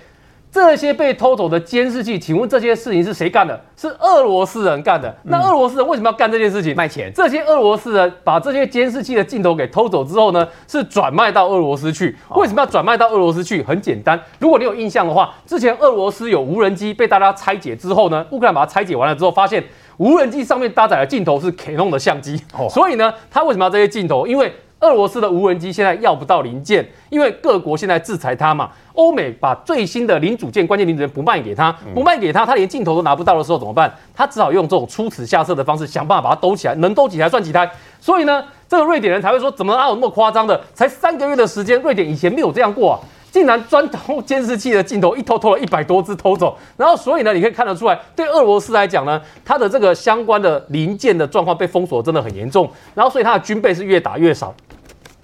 [0.54, 3.60] 这些被偷走的监视器，请问这些事情是谁干的？
[3.76, 5.12] 是俄罗斯人干的。
[5.24, 6.76] 那俄罗斯人为什么要干这件事情？
[6.76, 7.12] 卖钱。
[7.12, 12.16] 这些俄罗斯人把这些监视器的镜头给偷走之后呢，是转卖到俄罗斯去。
[12.36, 13.64] 为什么要转卖到俄罗斯去？
[13.64, 19.64] 很简单，如果你有印象的话，之前俄罗斯有无人机被大家拆解之后呢，乌克兰把它拆解完了之后，发现
[19.98, 22.40] 无人机上面搭载的镜头是 Canon 的相机。
[22.70, 24.28] 所以呢，他为什么要这些镜头？
[24.28, 28.70] 因为俄罗斯的无人机现在要不到零件，因为各国现在制裁它嘛。
[28.94, 33.92] 欧美把最新的零组件、关键零组件不卖给他，不卖给他，他连镜头都拿不到的时候怎么办？
[34.14, 37.68] 他只好用这种出此下策的方式，想办法把它兜起来，能兜几台算几台。
[38.00, 40.62] 所以呢，这个瑞典人才会说，怎么哪有那么夸张的？
[40.76, 43.00] 才三个月的时间，瑞典以前没有这样过啊，
[43.32, 46.56] 竟然专偷监视器的镜头，一偷偷了一百多只偷走。
[46.78, 52.70] 然后，所以呢，你可以看得出来，对俄罗斯来讲呢，它的这个相关的零件的状况被封锁真的很严重。
[52.94, 54.54] 然后，所以它的军备是越打越少。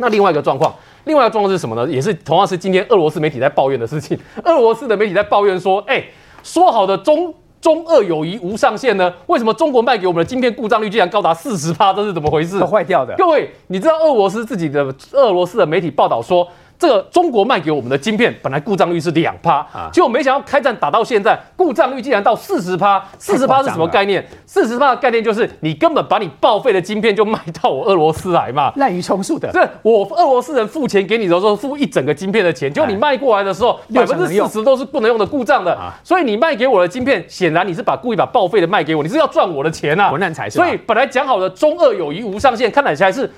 [0.02, 0.74] 那另外一个状况。
[1.06, 1.90] 另外一个状况是什么呢？
[1.90, 4.18] 也是同样是今天俄罗斯媒体在抱怨的事情。
[4.44, 6.04] 俄罗斯的媒体在抱怨说：“哎，
[6.44, 9.12] 说好的中中俄友谊无上限呢？
[9.28, 11.94] 为什么中国卖给我们的晶片故障率竟然高达四十趴？
[11.94, 12.64] 这是怎么回事？
[12.64, 13.16] 坏掉的。
[13.18, 16.48] 各位，你知道俄罗斯自己的俄罗斯的媒体报道说？”
[16.80, 23.04] 这个中国卖给我们的晶片本来故障率是两趴，结果没想到开战打到现在，故障率竟然到四十趴。
[23.18, 24.26] 四十趴是什么概念？
[24.46, 29.52] 四十趴的概念就是你根本把你报废的晶片就卖到我俄罗斯来嘛，滥竽充数的。
[29.52, 35.78] 这我俄罗斯人付钱给你的时候，付一整个晶片的钱，结果你卖过来的时候，百分之四十都是不能用的故障的。
[36.02, 40.10] 所以你卖给我的晶片，显然你是把故意把报废的卖给我，你是要赚我的钱啊！
[40.10, 40.56] 混蛋才是。
[40.56, 43.30] 所以本来讲好的中俄友谊无上限，看起来是。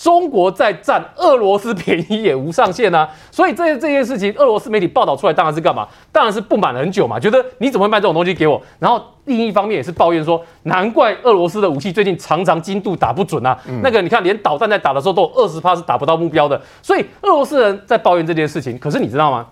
[0.00, 5.86] 中国在占俄罗斯便宜也无上限啊，所以这这件事情，俄罗斯媒体报道出来当然是干嘛？
[6.10, 8.58] 当然是不满很久嘛，觉得你怎么会卖这种东西给我？
[8.78, 13.58] 然后另一方面也是抱怨说，难怪俄罗斯的武器最近常常精度打不准啊。
[13.82, 18.78] 那个你看，连导弹在打的时候都有二十发是打不到目标的，所以俄罗斯人在抱怨这件事情。
[18.78, 19.46] 可是你知道吗？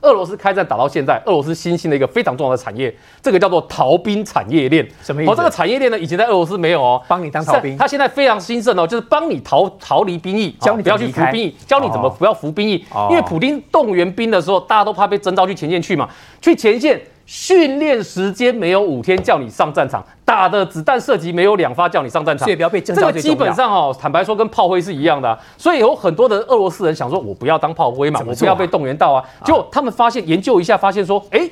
[0.00, 4.86] 俄罗斯开战打到现在，俄罗斯新兴的一个非常重要的产业，这个叫做逃兵产业链。
[5.02, 5.32] 什么意思？
[5.32, 7.76] 哦，这个产业链呢，以前在俄罗斯没有哦，帮你当逃兵。
[7.76, 12.84] 他现在非常兴盛哦，就是帮你逃逃离兵役，教你不要去服兵役，教你怎么不要服兵役。
[13.10, 16.08] 因为普京动员兵的时候，大家都怕被征召去前线去嘛，
[16.40, 29.22] 去前线训练时间没有五天叫你上战场，打的子弹射击没有两发叫你上战场，所以不要被这个基本上哦，坦白说跟炮灰是一样的、啊，所以有很多的俄罗斯人想说，我不要当炮灰嘛，我不要被动员到啊。
[29.44, 31.48] 结果他们发现研究一下，发现说，哎。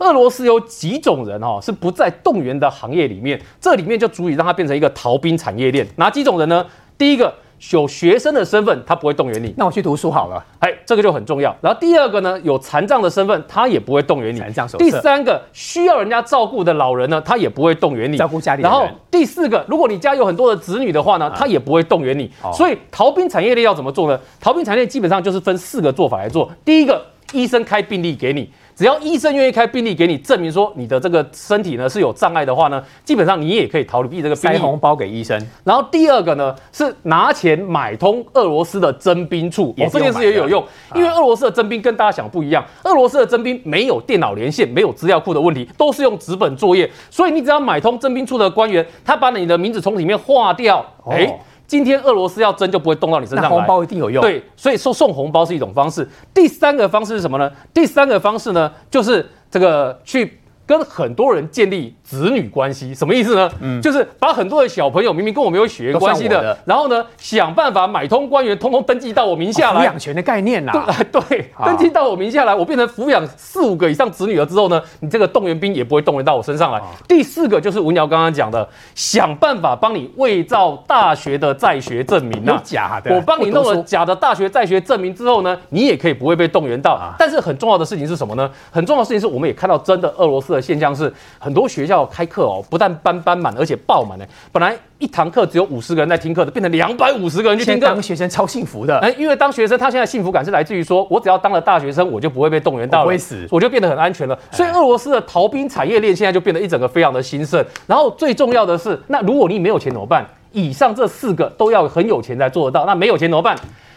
[0.00, 5.86] 俄罗斯有几种人哦，是不在动员的行业里面，这里面就足以让它变成一个逃兵产业链。
[5.94, 6.66] 哪几种人呢？
[6.98, 7.32] 第一个
[7.72, 10.44] 有学生的身份，他不会动员你，那我去读书好了。
[10.58, 11.54] 哎，这个就很重要。
[11.60, 14.38] 然后第二个呢，有残障的身份，他也不会动员你。
[14.38, 18.16] 残障手册第三个，需要人家照顾的老人呢，他也不会动员你。
[18.16, 22.30] 照顾家里的然后第四个，如果你家有很多的子女的话呢，他也不会动员你。
[22.42, 24.18] 哦所以逃兵产业链要怎么做呢？
[24.40, 26.50] 逃兵产业链基本上就是分四个做法来做。
[26.64, 28.50] 第一个，医生开病历给你。
[28.74, 34.56] 只要医生愿意开病历给你，证明说你的这个身体呢是有障碍的话呢，基本上你也可以逃避这个病历。
[34.56, 53.50] 塞红包给医生，然后第二个呢是拿钱买通俄罗斯的征兵处，也哦，这件事也有用，因为俄罗斯的征兵跟大家想不一样，俄罗斯的征兵没有电脑连线，没有资料库的问题，都是用纸本作业，所以你只要买通征兵处的官员，他把你的名字从里面划掉，哎、哦今天俄罗斯要争就不会动到你身上来。
[53.50, 56.08] 那红包一定有用。，对，所以说送红包是一种方式。
[56.32, 57.50] 第三个方式是什么呢？
[57.72, 62.94] 第三个方式呢，就是这个去跟很多人建立子女关系。
[62.94, 63.50] 什么意思呢？
[63.60, 70.72] 嗯就是把很多的小朋友明明跟我没有血缘关系的，然后呢，想办法买通官员，通通登记到我名下抚养权的概念呐、
[71.12, 76.80] 对对，登记到我名下来，我变成抚养四五个以上子女了之后呢，你这个动员兵也不会动员到我身上来。
[77.06, 86.92] 第四个就是吴瑶刚刚讲的，想办法帮你伪造大学的在学证明假的，我帮你弄了假的大学在学证明之后呢，你也可以不会被动员到。
[86.92, 88.50] 啊但是很重要的事情是什么呢？
[88.70, 94.24] 很重要的事情是我们也看到真的俄罗斯的现象是，很多学校开课哦，不但班班满，而且爆满呢。
[94.52, 98.00] 本来一堂课只有五十个人在听课的，变成两百五十个人去听课当。
[98.00, 98.98] 学生超幸福的。
[99.00, 104.38] 哎，因为当学生，他现在幸福感是来自于说，我只要当了大学生，我就不会被动员到了，我不会死我就变得很安全了。
[104.52, 107.64] 所以俄罗斯的逃兵产业链现在就变得一整个非常的兴盛。
[107.86, 110.26] 然后最重要的是，那如果你没有钱怎么办？
[110.52, 113.56] 以上这四个都要很有钱才做得到，那没有钱怎么办？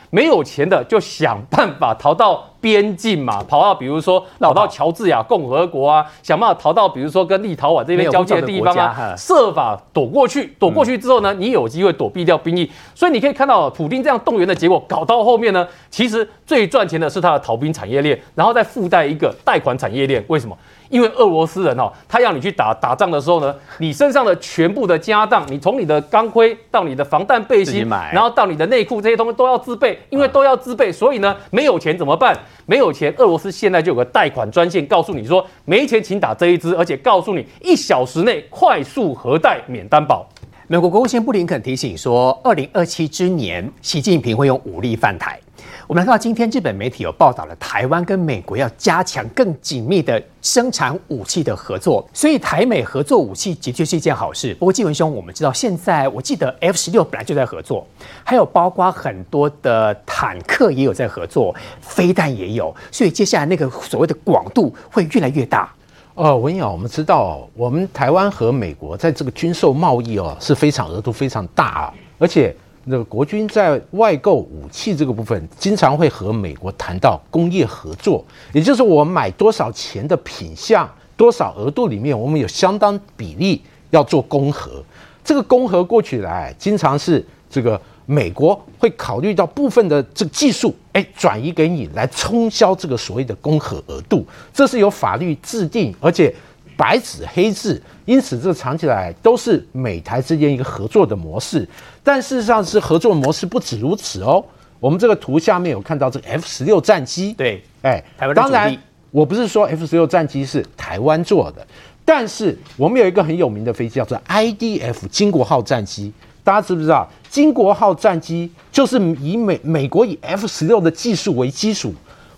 [0.10, 10.56] 没有钱的就想办法逃到边境嘛，跑到比如说跑到乔治亚共和国啊，想办法逃到比如说跟立陶宛这边交界的地方啊设法躲过去。
[10.60, 12.70] 躲过去之后呢，你有机会躲避掉兵役。
[12.96, 20.24] 所以你可以看到普丁这样动员的结果，搞到后面呢，其实最赚钱的是他的逃兵产业链，然后再附带一个贷款产业链。
[20.28, 20.58] 为什么？
[20.90, 32.38] 因为俄罗斯人哦，他要你去打打仗的时候呢，你身上的全部的家当，你从你的钢盔到你的防弹背心，然后到你的内裤这些东西都要自备，因为都要自备，所以呢，没有钱怎么办？
[32.66, 40.28] 没有钱，俄罗斯现在就有个贷款专线，告诉你说没钱请打这一支，而且告诉你一小时内快速核贷免担保。
[40.68, 45.40] 美国国务卿布林肯提醒说，二零二七之年，习近平会用武力犯台。
[45.88, 54.54] 我们来看到今天日本媒体有报道了，台湾跟美国要加强更紧密的生产武器的合作，所以台美合作武器的确是一件好事。
[54.56, 57.88] 不过纪文兄，我们知道现在我记得 F 十六本来就在合作，
[58.26, 65.74] 还有包括很多的坦克也有在合作，飞弹也有，所以接下来那个所谓的广度会越来越大。
[66.16, 72.54] 呃，文瑶，我们知道，我们台湾和美国在这个军售贸易哦是非常额度非常大啊，而且
[72.90, 78.24] 那个国军在外购武器这个部分，经常会和美国谈到工业合作，
[78.54, 84.82] 也就是我买多少钱的品项，多少额度里面，我们有相当比例要做公合。
[85.22, 96.34] 这个公合过去来，经常是这个美国会考虑到部分的这个技术，哎，转移给你来冲销这个所谓的公合额度，这是有法律制定，而且
[96.78, 101.68] 白纸黑字，因此这藏起来都是美台之间一个合作的模式。
[102.08, 104.42] 但事实上是合作模式不止如此哦。
[104.80, 108.74] 我们这个图下面有看到这个 F 十六战机，对，哎，台湾的当然，
[109.12, 111.68] 我不是说 F 十六战机是台湾做的，
[112.06, 116.14] 但是我们有一个很有名的飞机叫做 IDF 金国号战机，
[116.46, 117.06] 大家知不知道？
[117.30, 121.94] 金国号战机就是以美美国以 F 十六的技术为基础，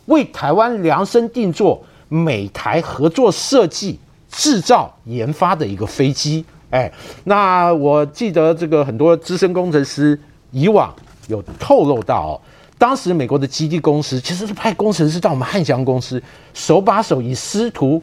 [0.08, 4.00] 为台湾量身定做、美台合作设计、
[4.32, 6.44] 制造、研发的一个飞机。
[6.72, 6.92] 哎，
[7.24, 10.20] 那我记得这个很多资深工程师
[10.52, 10.94] 以往
[11.28, 12.42] 有透露到哦，
[12.78, 16.22] 当时美国的基地公司其实是派工程师到我们汉翔公司，
[16.54, 18.02] 手把手以师徒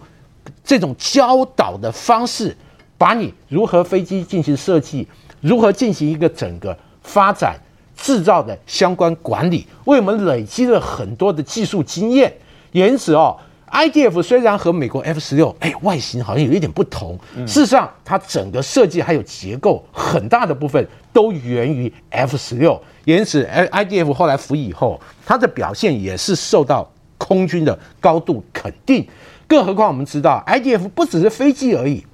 [0.64, 2.57] 这种教导的方式，
[2.98, 5.07] 把你如何飞机进行设计，
[5.40, 7.57] 如何进行一个整个发展
[7.96, 12.33] 制造的相关管理，为我们累积了很多的技术经验。
[12.72, 13.37] 因此哦
[13.70, 22.81] ，IDF 虽然和美国 F 十六哎外形好像有一点不同，事实上它整个设计还有结构很大的部分都源于 F 十六。
[23.05, 29.07] 因此 IDF 后来服役以后，它的表现也是受到空军的高度肯定。
[29.46, 32.05] 更何况我们知道，IDF 不只是飞机而已，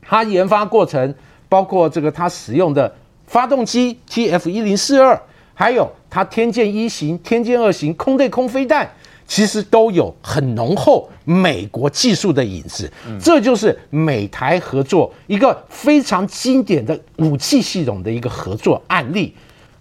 [0.00, 1.12] 它研发过程
[1.48, 2.94] 包括这个它使用的
[3.26, 5.20] 发动机 TF 一零四二，
[5.54, 8.88] 还有它天剑一型、天剑二型空对空飞弹，
[9.34, 12.92] 其实都有很浓厚美国技术的影子。
[13.18, 19.34] 这就是美台合作一个非常经典的武器系统的一个合作案例。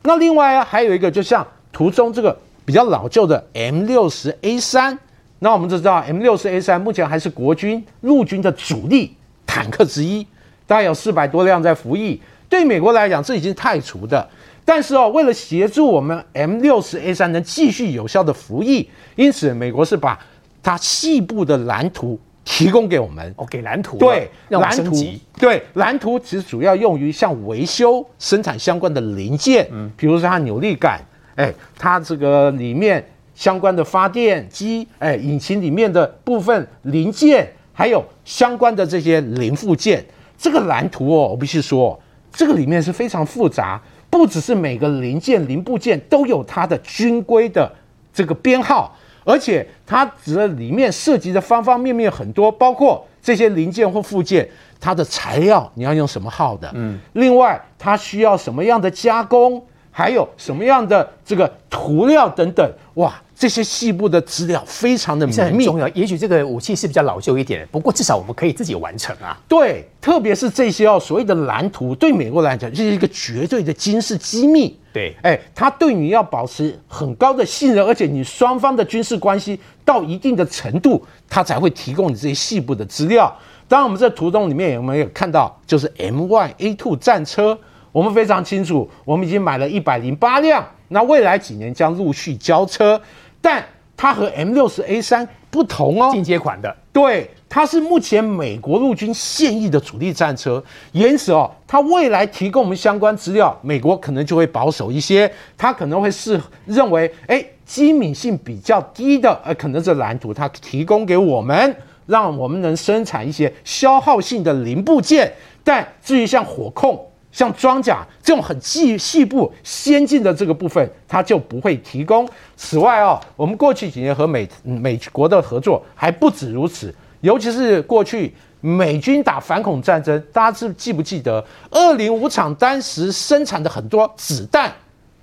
[0.04, 4.98] 那另外，还有一个就像图中这个比较老旧的 M 六十 A 三，
[5.40, 9.14] 那我们都知道 M 六十 A 三目前还是国军陆军的主力
[9.46, 10.26] 坦克之一，
[10.66, 12.22] 大概有四百多辆在服役。
[12.48, 14.30] 对美国来讲，这已经太除的。
[14.64, 20.20] 但是哦，为了协助我们 M 六十 A 三能继续有效的服役，因此美国是把
[20.62, 23.34] 它细部的蓝图提供给我们。
[23.38, 24.96] 哦，给蓝图，对，让蓝图。
[25.40, 31.00] 对蓝图其实主要用于像维修、生产相关的零件，嗯，比如说它扭力杆，
[31.36, 33.04] 哎，它这个里面
[33.34, 40.06] 相关的发电机，哎，引擎里面的部分零件，还有相关的这些零附件。
[40.38, 42.00] 这个蓝图哦，我必须说，
[42.32, 43.82] 这个里面是非常复杂，
[44.12, 47.72] 不只是每个零件零部件都有它的军规的
[48.14, 54.48] 这个编号，而且它指的里面涉及的方方面面很多，包括这些零件或附件，
[54.80, 65.88] 它的材料你要用什么号的，嗯，另外它需要什么样的加工，还有什么样的这个涂料等等，哇，这些细部的资料非常的密，很重要。
[65.90, 69.38] 也许这个武器是比较老旧一点，不过至少我们可以自己完成啊。
[69.48, 74.78] 对，特别是这些哦，所谓的蓝图，对美国来讲，这是一个绝对的军事机密。
[74.94, 83.34] 对，哎，他对你要保持很高的信任，而且你双方的军事关系到一定的程度，他才会提供你这些细部的资料。
[83.68, 87.58] 当然，我们这图中里面有没有看到，就是 M Y A two 战车，
[87.92, 93.00] 我们非常清楚，我们已经买了一百零八辆，那未来几年将陆续交车，
[93.42, 93.64] 但
[93.98, 100.64] 它和 M 六十 A 三不同哦，进阶款的，对，它是目前美国陆军现役的主力战车，
[100.94, 111.76] 因此哦，它未来提供我们相关资料，美国可能就会保守一些，它可能会是认为，哎，机敏性比较低的，呃，可能这蓝图它提供给我们，
[112.06, 115.32] 让我们能生产一些消耗性的零部件，
[115.64, 117.06] 但至于像火控。
[117.32, 122.28] 像装甲这种很细细部、先进的这个部分，它就不会提供。
[122.58, 134.72] 此外哦，我们过去几年和美美国的合作还不止如此，尤其是过去美军打反恐战争，大家是记不记得二零五厂当时生产的很多子弹，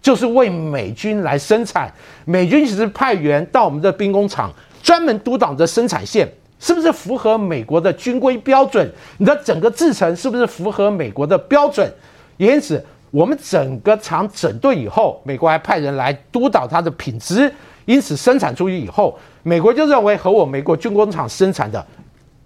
[0.01, 1.93] 就是为美军来生产。
[2.25, 4.51] 美军其实派员到我们的兵工厂，
[4.83, 6.29] 专门督导着生产线。
[6.59, 8.91] 是不是符合美国的军规标准？
[9.19, 11.93] 你的整个制程是不是符合美国的标准？
[12.37, 17.53] 因此，我们整个厂整顿以后，美国还派人来督导它的品质。
[17.85, 21.85] 因此，生产出去以后，美国就认为和我美国军工厂生产的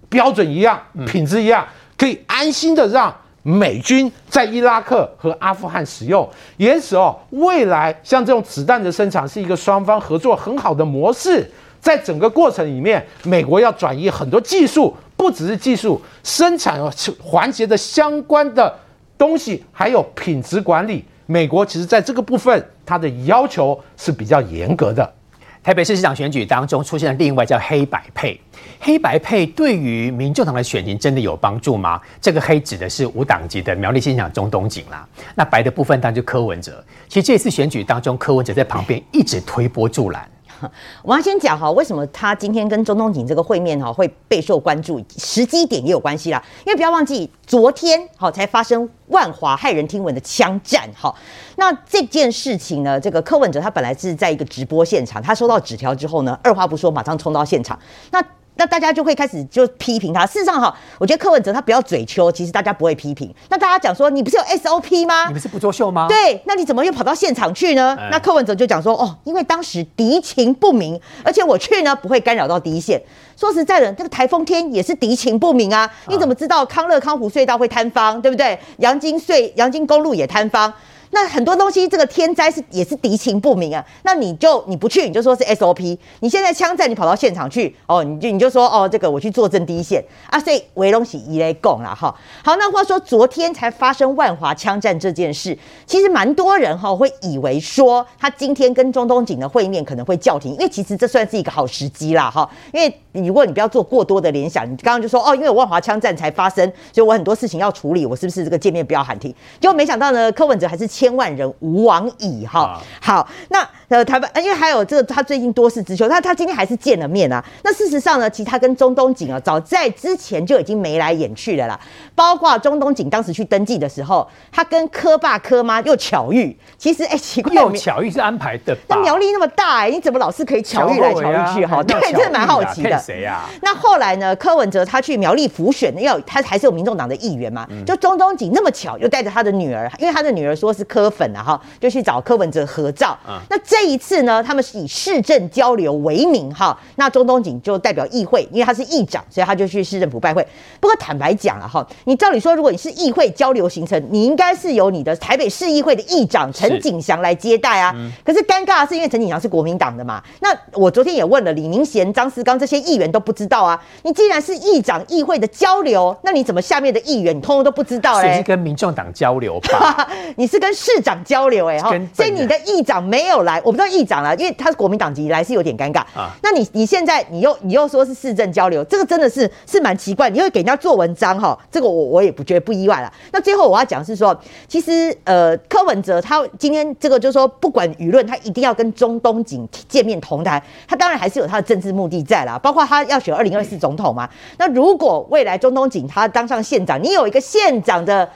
[0.08, 1.66] 标准一样，品质一样，
[1.98, 6.28] 可以安心的让美军在伊拉克和阿富汗使用。
[6.58, 11.50] 因此哦，未来像这种子弹的生产是一个双方合作很好的模式。
[11.82, 16.80] 在整个过程里面，美国要转移很多技术，不只是技术生产
[17.20, 18.72] 环节的相关的
[19.18, 21.04] 东西，还有品质管理。
[21.26, 25.12] 美国其实在这个部分，它的要求是比较严格的。
[25.60, 28.40] 台北市市长选举当中出现了另外叫黑白配，
[28.80, 32.00] 黑白配对于民众党的选情真的有帮助吗？
[32.20, 36.84] 这个黑指的是无党籍的苗栗县长钟东锦啦，那白的部分当然就柯文哲。
[37.08, 40.28] 其实这次选举当中，柯文哲在旁边一直推波助澜。
[41.02, 46.42] 我要先讲哈，为什么他今天跟中东锦这个会面哈会备受关注，时机点也有关系啦。
[46.66, 51.14] 因为不要忘记，昨天好才发生万华骇人听闻的枪战哈。
[51.56, 57.78] 那这件事情呢，这个柯文哲他本来是在一个直播现场，他收到纸条之后呢，二话不说马上冲到现场。
[58.10, 58.22] 那
[58.56, 60.26] 那大家就会开始就批评他。
[60.26, 63.32] 事实上哈，我觉得柯文哲他不要嘴丘，其实大家不会批评。
[63.48, 65.26] 那大家讲说，你不是有 SOP 吗？
[65.26, 66.06] 你们是不作秀吗？
[66.08, 67.96] 对，那你怎么又跑到现场去呢？
[68.10, 73.00] 那柯文哲就讲说，哦，因为当时敌情不明，而且我去呢不会干扰到第一线。
[73.36, 75.90] 说实在的，这个台风天也是敌情不明啊。
[76.08, 78.58] 你怎么知道康乐康湖隧道会坍方，对不对？
[78.78, 80.72] 阳金隧阳金公路也坍方。
[81.14, 83.84] 那很多东西，这个天灾是也是敌情不明啊。
[84.02, 85.96] 那你就你不去，你就说是 SOP。
[86.20, 90.40] 你现在枪战，你跑到现场去，哦，你就你就说哦，这个我去坐镇第一线啊。
[90.40, 92.14] 所以围龙喜一类供了哈。
[92.42, 102.50] 好，那话说昨天才发生万华枪战这件事，其实蛮多人哈会以为说他今天跟中东锦的会面可能会叫停，因为其实这算是一个好时机啦哈。
[102.72, 109.34] 因为如果你不要做过多的联想，你刚刚就说哦，因为万华枪战才发生，所以我很多事情要处理，我是不是这个见面不要喊停？
[109.60, 110.88] 结果没想到呢，柯文哲还是。
[110.92, 117.44] 千万人吾往矣哈，好，那呃，台湾，因为还有这个，他最近多事之秋，他他今天还是见了面啊。
[117.62, 121.78] 那事实上呢，其实他跟中东锦啊，早在之前就已经眉来眼去了啦。
[122.14, 126.56] 包括中东锦当时去登记的时候，他跟科爸科妈又巧遇。
[126.78, 128.74] 其实，哎，奇怪，又巧遇是安排的。
[128.88, 131.66] 那苗栗那么大，哎，你怎么老是可以巧遇来巧遇去？
[131.66, 132.98] 哈，对，真的蛮好奇的。
[132.98, 133.42] 谁呀？
[133.60, 134.34] 那后来呢？
[134.36, 137.68] 柯文哲他去苗栗辅选，要他还是有民众党的议员嘛？
[137.86, 143.18] 就中东锦那么巧，又带着他的女儿，因为他的女儿说是柯粉啊，哈，就去找柯文哲合照。
[143.50, 150.46] 那这一次呢，他们是以市政交流为名，哈，那中东锦就代表议会，因为他是议长，所以他就去市政府拜会。
[150.80, 157.94] 不过坦白讲了，哈，你照理说，如果你是议会交流行程，你应该是由你的台北市议会的议长陈景祥来接待啊。
[158.24, 163.82] 可是尴尬的是，因为陈景祥是国民党的嘛，那我昨天也问了李明贤、张思刚这些议员都不知道啊。
[164.02, 168.36] 你既然是议长议会的交流，那你怎么下面的议员你通通都不知道嘞？
[168.36, 170.08] 是跟民众党交流吧？
[170.36, 176.30] 你是跟市长交流哎，哈，所以你的议长没有来，我不知道议长了，因为他是国民党籍来是有点尴尬啊。
[176.42, 183.12] 那你你现在你又你又说是市政交流，这个真的是是蛮奇怪，你会给人家做文章哈，这个我我也不觉得不意外了。
[183.32, 194.28] 那最后我要讲是说，其实呃柯文哲他今天这个就是说，不管舆论，他一定要跟中东锦见面同台，他当然还是有他的政治目的在啦，包括他要选二零二四总统嘛。
[194.58, 198.28] 那如果未来中东锦他当上县长，你有一个县长的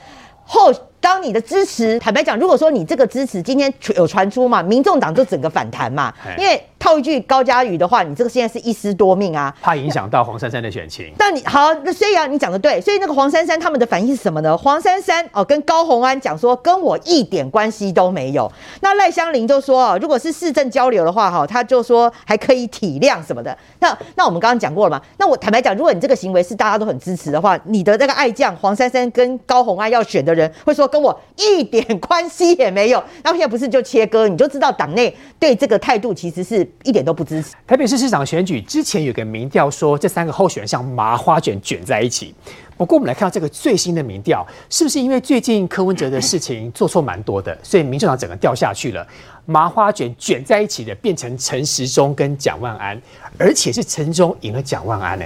[0.44, 0.72] 后。
[1.00, 11.12] 当你的支持，坦白讲，如果说你这个支持今天有传出嘛，民众党就整个反弹嘛，因为套一句高嘉瑜的话，你这个现在是一失多命啊，怕影响到黄珊珊的选情。
[11.16, 14.56] 但你好，那虽然你讲的对，所以那个黄珊珊他们的反应是什么呢？
[14.56, 18.50] 黄珊珊哦，跟高红安讲说，跟我一点关系都没有。
[18.80, 23.56] 那赖香林就说哦，如果是市政交流的话，哈，他就说还可以体谅什么的。
[23.78, 25.02] 那那我们刚刚讲过了嘛？
[25.18, 30.85] 那我坦白讲，如果你这个行为是大家都很支持的话，你的那个爱将黄珊珊跟高红安要选的人会说。
[30.86, 37.54] 跟我一点关系也没有，那现在不是就切割，你就知道党内对这个态度其实是一点都不支持。
[37.66, 42.34] 台北市市长选举之前有个民调说，这三个候选人像麻花卷卷在一起。
[42.76, 49.06] 不过我们来看到这个最新的民调，是不是因为最近柯文哲的事情做错蛮多的，所以民进党整个掉下去了？
[49.46, 53.00] 麻花卷卷在一起的变成陈时中跟蒋万安，
[53.38, 55.24] 而且是陈中赢了蒋万安呢？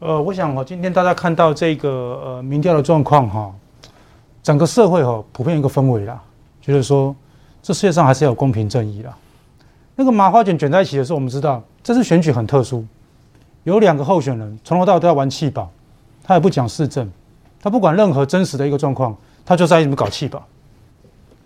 [0.00, 1.88] 呃，我想哦，今天大家看到这个
[2.22, 3.54] 呃民调的状况哈。
[4.44, 6.22] 整个社会哈普遍一个氛围啦，
[6.60, 7.16] 就是说
[7.62, 9.16] 这世界上还是要有公平正义啦。
[9.96, 12.84] 那个麻花卷卷在一起的时候，我们知道这次选举很特殊，
[13.62, 15.70] 有两个候选人从头到尾都要玩气保，
[16.22, 17.10] 他也不讲市政，
[17.62, 19.16] 他不管任何真实的一个状况，
[19.46, 20.44] 他就在里面搞气保。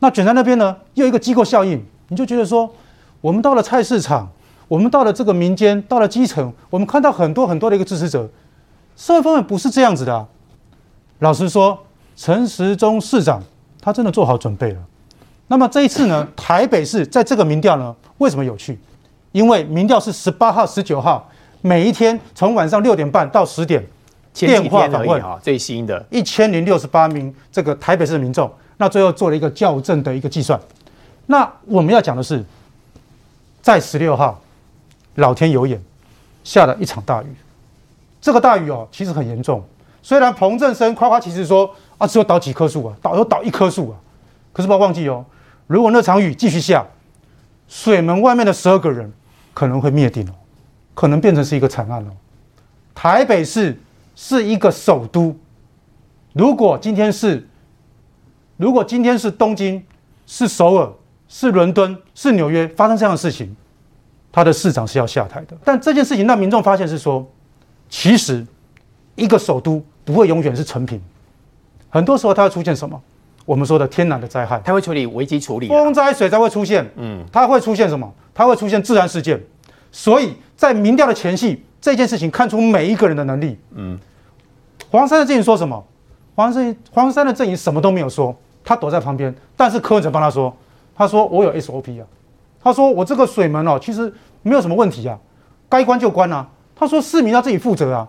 [0.01, 2.68] 那卷在那边呢，又一个机构效应，你就觉得说，
[3.20, 4.28] 我们到了菜市场，
[4.66, 8.28] 我们到了这个民间，到了基层，我们看到很多很多的一个支持者，
[8.96, 10.26] 社会氛围不是这样子的。
[11.20, 11.78] 老实说。
[12.18, 13.40] 陈时中市长，
[13.80, 14.80] 他真的做好准备了。
[15.46, 18.76] 那么这一次呢，台北市在这个民调呢，为什么有趣？
[19.30, 23.86] 因为民调是十八号、十九号，每一天从晚上六点半到十点，
[24.34, 30.60] 电话访问啊，最新的一千零六十八名这个台北市的民众，那最后做了一个校正的一个计算。
[31.26, 32.44] 那我们要讲的是，
[33.62, 34.40] 在十六号，
[35.14, 35.80] 老天有眼，
[36.42, 37.26] 下了一场大雨。
[38.20, 39.62] 这个大雨哦，其实很严重。
[40.02, 41.72] 虽然彭正生夸夸其实说。
[41.99, 43.99] 啊，只有倒几棵树啊，倒有倒一棵树啊，
[44.53, 45.24] 可是不要忘记哦，
[45.66, 46.86] 如果那场雨继续下，
[47.66, 49.12] 水门外面的十二个人
[49.53, 50.32] 可能会灭顶哦，
[50.94, 52.11] 可能变成是一个惨案哦。
[52.94, 53.78] 台北市
[54.14, 55.36] 是一个首都，
[56.32, 57.46] 如果今天是，
[58.57, 59.84] 如果今天是东京、
[60.26, 60.90] 是首尔、
[61.28, 63.55] 是伦敦、是纽约发生这样的事情，
[64.32, 65.57] 他的市长是要下台的。
[65.64, 67.28] 但这件事情让民众发现是说，
[67.88, 68.46] 其实
[69.14, 71.01] 一个首都不会永远是成品。
[71.91, 73.01] 很多时候它会出现什么？
[73.45, 76.86] 我们说的天然的灾害，它会处理危机处理，风灾水灾会出现。
[76.97, 78.12] 嗯，它会出现什么？
[78.34, 79.43] 它会出现自然事件。
[79.91, 83.59] 所以在民调的前夕，这件事情看出每一个人的能力。
[83.74, 83.99] 嗯，
[84.91, 85.82] 黄山的阵营说什么？
[86.34, 89.34] 黄山黄山的阵营什么都没有说，他躲在旁边。
[89.57, 90.55] 但是柯文哲帮他说，
[90.95, 92.07] 他说我有 SOP 啊，
[92.62, 94.12] 他说我这个水门哦，其实
[94.43, 95.18] 没有什么问题啊，
[95.70, 96.47] 该关就关啊。
[96.76, 98.07] 他说市民要自己负责啊。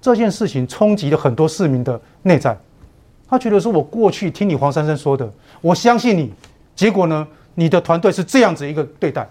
[0.00, 2.58] 这件事情冲击了很多市民的内在。
[3.30, 6.34] 他觉得说：“我过去听你黄珊珊说的，我相信你。
[6.74, 7.24] 结果呢，
[7.54, 9.28] 你的团队是这样子一个对待。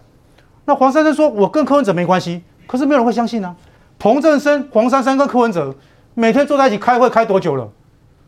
[0.63, 3.53] 那黄珊珊说，我跟柯文哲没关系，可是没有人会相信啊。
[3.97, 5.75] 彭正生、黄珊珊跟柯文哲
[6.13, 7.69] 每天坐在一起开会，开多久了？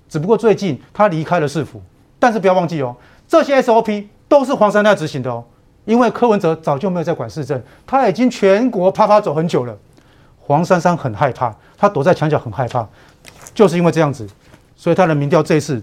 [0.10, 1.82] 只不过最近他离开了市府，
[2.20, 2.94] 但是不要忘记哦，
[3.26, 5.42] 这些 SOP 都是黄珊珊执行的哦。
[5.86, 9.78] 因为柯文哲早就没有在管市政，他已经全国啪啪走很久了。
[10.38, 12.86] 黄珊珊很害怕，他躲在墙角很害怕，
[13.54, 14.28] 就是因为这样子。”
[14.82, 15.80] 所以他的民调这一次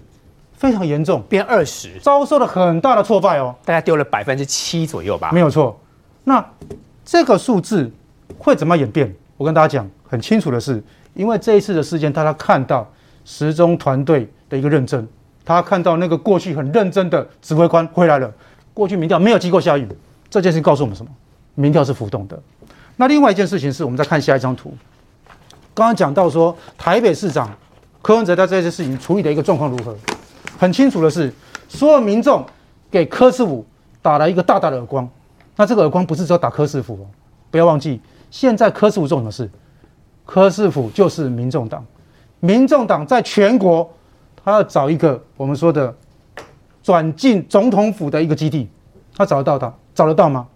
[0.51, 5.31] 非常严重，变二十，遭受了很大的挫败哦，大概丢了百分之七左右吧。
[5.31, 5.79] 没有错。
[6.25, 6.45] 那
[7.05, 7.89] 这个数字
[8.37, 9.15] 会怎么演变？
[9.37, 10.83] 我跟大家讲，很清楚的是，
[11.13, 12.85] 因为这一次的事件，大家看到
[13.23, 15.07] 时钟团队的一个认证，
[15.45, 18.29] 他看到那个过去很认真的指挥官回来了。
[18.73, 19.87] 过去民调没有机构下雨，
[20.29, 21.09] 这件事告诉我们什么？
[21.55, 22.37] 民调是浮动的。
[22.97, 24.73] 那另外一件事情是，我们再看下一张图。
[25.73, 27.49] 刚刚讲到说，台北市长
[28.01, 29.95] 柯文哲在这件事情处理的一个状况如何？
[30.57, 31.33] 很清楚的是，
[31.67, 32.45] 所有民众
[32.89, 33.65] 给柯师傅
[34.01, 35.07] 打了一个大大的耳光。
[35.55, 37.05] 那这个耳光不是只有打柯师傅哦，
[37.51, 39.49] 不要忘记，现在柯师傅做什么事？
[40.25, 41.85] 柯师傅就是民众党，
[42.39, 43.89] 民众党在全国，
[44.43, 45.93] 他要找一个我们说的
[46.81, 48.69] 转进总统府的一个基地，
[49.17, 50.47] 他找得到的，找得到吗？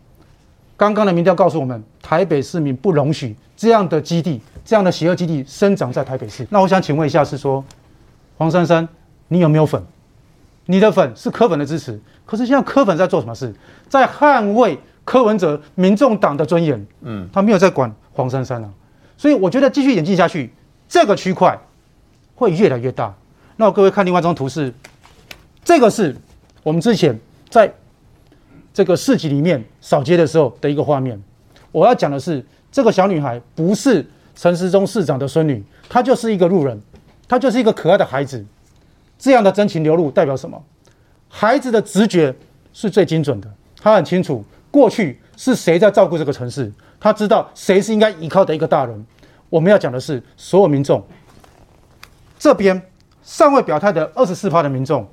[0.77, 1.83] 刚刚的民调告诉我们，
[2.13, 6.45] 台北市民不容许这样的基地、这样的邪恶基地生长在台北市。
[6.51, 7.65] 那我想请问一下，是说
[8.37, 8.87] 黄珊珊，
[9.29, 9.83] 你有没有粉？
[10.67, 13.51] 你的粉是柯粉的支持，可是现在柯粉在做什么事？
[13.89, 16.85] 在捍卫柯文哲、民众党的尊严。
[17.01, 18.69] 嗯，他没有在管黄珊珊啊。
[19.17, 20.53] 所以我觉得继续演进下去，
[20.87, 21.59] 这个区块
[22.35, 23.11] 会越来越大。
[23.55, 24.71] 那各位看另外一张图是，
[25.63, 26.15] 这个是
[26.61, 27.73] 我们之前在
[28.71, 31.19] 这个市集里面扫街的时候的一个画面。
[31.73, 36.81] 我要讲的是，这个小女孩不是陈时中市长的孙女，她就是一个路人，
[37.27, 38.45] 她就是一个可爱的孩子。
[39.19, 40.61] 这样的真情流露代表什么？
[41.29, 42.33] 孩子的直觉
[42.73, 43.49] 是最精准的，
[43.81, 49.05] 他很清楚过去是谁在照顾这个城市，他知道谁是应该依靠的一个大人。
[49.49, 51.03] 我们要讲的是，所有民众
[52.37, 52.79] 这边
[53.23, 55.07] 尚未表态的二十四趴的民众，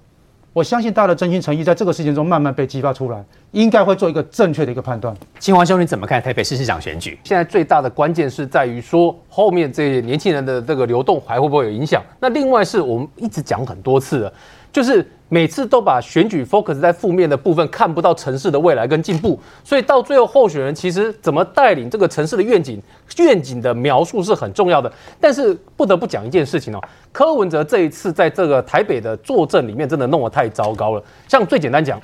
[0.53, 5.15] 我相信大家的真心诚意在这个事件中慢慢被激发出来，应该会做一个正确的一个判断。
[5.39, 7.17] 清华兄，你怎么看台北市市长选举？
[7.23, 12.03] 现在最大的关键是在于说，后面这年轻人的这个流动还会不会有影响？
[12.19, 14.33] 那另外是我们一直讲很多次了，
[14.73, 22.81] 就是每次都把选举 focus 在负面的部分，看不到城市的未来跟进步，所以到最后候选人其实怎么带领这个城市的愿景，
[23.19, 24.93] 愿景的描述是很重要的。
[25.21, 26.81] 但是不得不讲一件事情哦，
[27.13, 31.03] 柯文哲这一次在这个台北的作证里面，真的弄得太糟糕了。
[31.29, 32.01] 像最简单讲，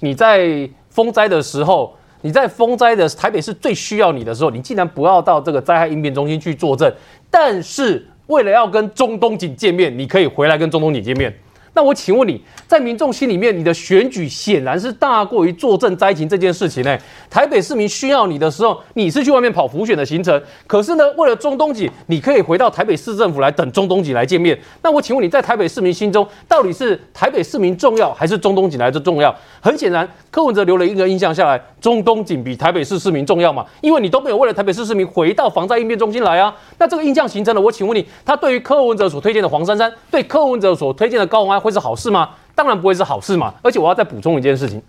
[0.00, 1.94] 你在风灾的时候。
[2.24, 6.88] 你在风灾的台北市最需要你的时候，你竟然不要到这个灾害应变中心去作证，
[7.28, 11.36] 但是为了要跟中东锦见面，你可以回来跟中东锦见面。
[11.74, 16.98] 那我请问你在民众心里面，你的选举显然是大过于坐镇灾情这件事情呢？
[17.30, 24.58] 台北市民需要你的时候，你是去外面跑浮选的行程，可是呢，为了中东锦，你可以回到台北市政府来等中东锦来见面。
[24.82, 29.34] 那我请问你在台北市民心中，到底是台北市民重要，还是中东锦来的重要？
[29.60, 33.64] 很显然，柯文哲留了一个印象下来，中东锦比台北市市民重要嘛？
[33.80, 36.54] 因为你都没有为了台北市市民回到防灾应变中心来啊。
[36.78, 41.61] 那这个印象形成了，我请问你，他对于柯文哲所推荐的黄珊珊，对柯文哲所推荐的高虹安。
[41.62, 42.30] 会是好事吗？
[42.54, 43.54] 当然不会是好事嘛！
[43.62, 44.82] 而且我要再补充一件事情，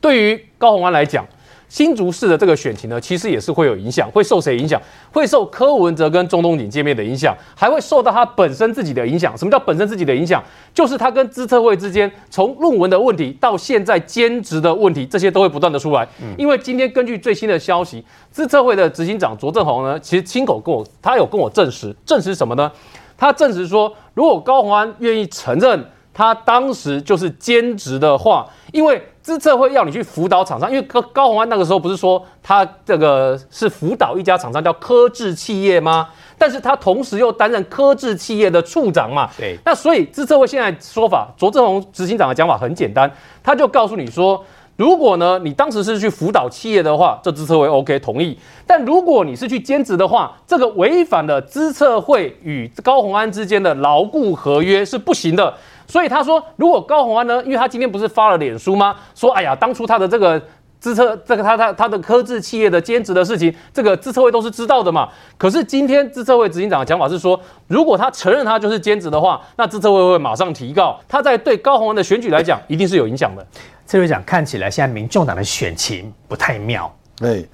[0.00, 1.26] 对于高虹安来讲，
[1.68, 4.80] 新竹市的这个选情呢，其实也是会有影响，会受谁影响？
[5.12, 9.36] 会受柯文哲跟中东锦见面的影响，还会受到他本身自己的影响。
[9.36, 10.42] 什么叫本身自己的影响？
[10.72, 16.06] 就是他跟资策会之间，从论文的问题到现在兼职的问题，这些都会不断的出来。
[16.38, 22.70] 因为今天根据最新的消息，资策会的执行长卓正宏呢，其实亲口跟我，他有跟我证实，证实什么呢？
[23.18, 36.08] 他证实说，如果高鸿安愿意承认他当时就是兼职的话，因为资策会要你去辅导厂商，因为高高鸿安那个时候不是说他这个是辅导一家厂商叫科智企业吗？
[36.38, 39.28] 但是他同时又担任科智企业的处长嘛。
[39.36, 39.58] 对。
[39.64, 43.10] 那所以资策会现在说法，卓正宏执行长的讲法很简单，
[43.42, 44.44] 他就告诉你说。
[44.78, 48.38] 如果呢，你当时是去辅导企业的话，这资策会 OK 同意。
[48.64, 55.52] 但如果你是去兼职的话，这个违反了资策会与高鸿安之间的牢固合约是不行的。
[55.88, 58.94] 所以他说，如果高鸿安呢，因为他今天不是发了脸书吗？
[59.16, 60.40] 说，哎呀，当初他的这个
[60.78, 65.08] 资策，这个他他他的科技企业的兼职的事情，这个资策会都是知道的嘛。
[65.36, 70.96] 可是今天资策会执行长的讲法是说，如果他承认他就是兼职的话，那资策会会马上提告。
[71.08, 73.44] 他在对高鸿安的选举来讲，一定是有影响的。
[73.88, 76.94] 这位讲看起来现在民众党的选情不太妙。
[77.16, 77.48] 对，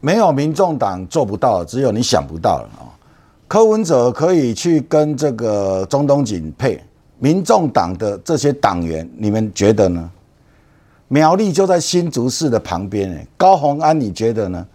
[0.00, 2.88] 没有民众党做不到，只有你想不到了啊。
[3.46, 6.82] 柯文哲可以去跟这个中东锦配，
[7.18, 10.10] 民众党的这些党员，你们觉得呢？
[11.08, 14.66] 苗栗就在新竹市的旁边，哎，高鸿安你觉得呢？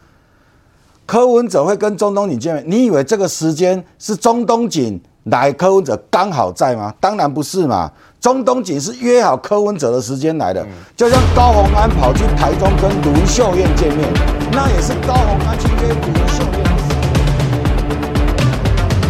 [1.08, 6.94] 柯文哲会跟中东锦见面，你以为这个时间是中东锦来柯文哲刚好在吗？
[7.00, 7.92] 当然不是嘛。
[8.20, 10.66] 中东锦是约好柯文哲的时间来的，
[10.96, 14.10] 就像高洪安跑去台中跟卢秀燕见面，
[14.52, 16.49] 那也是高洪安去约卢秀。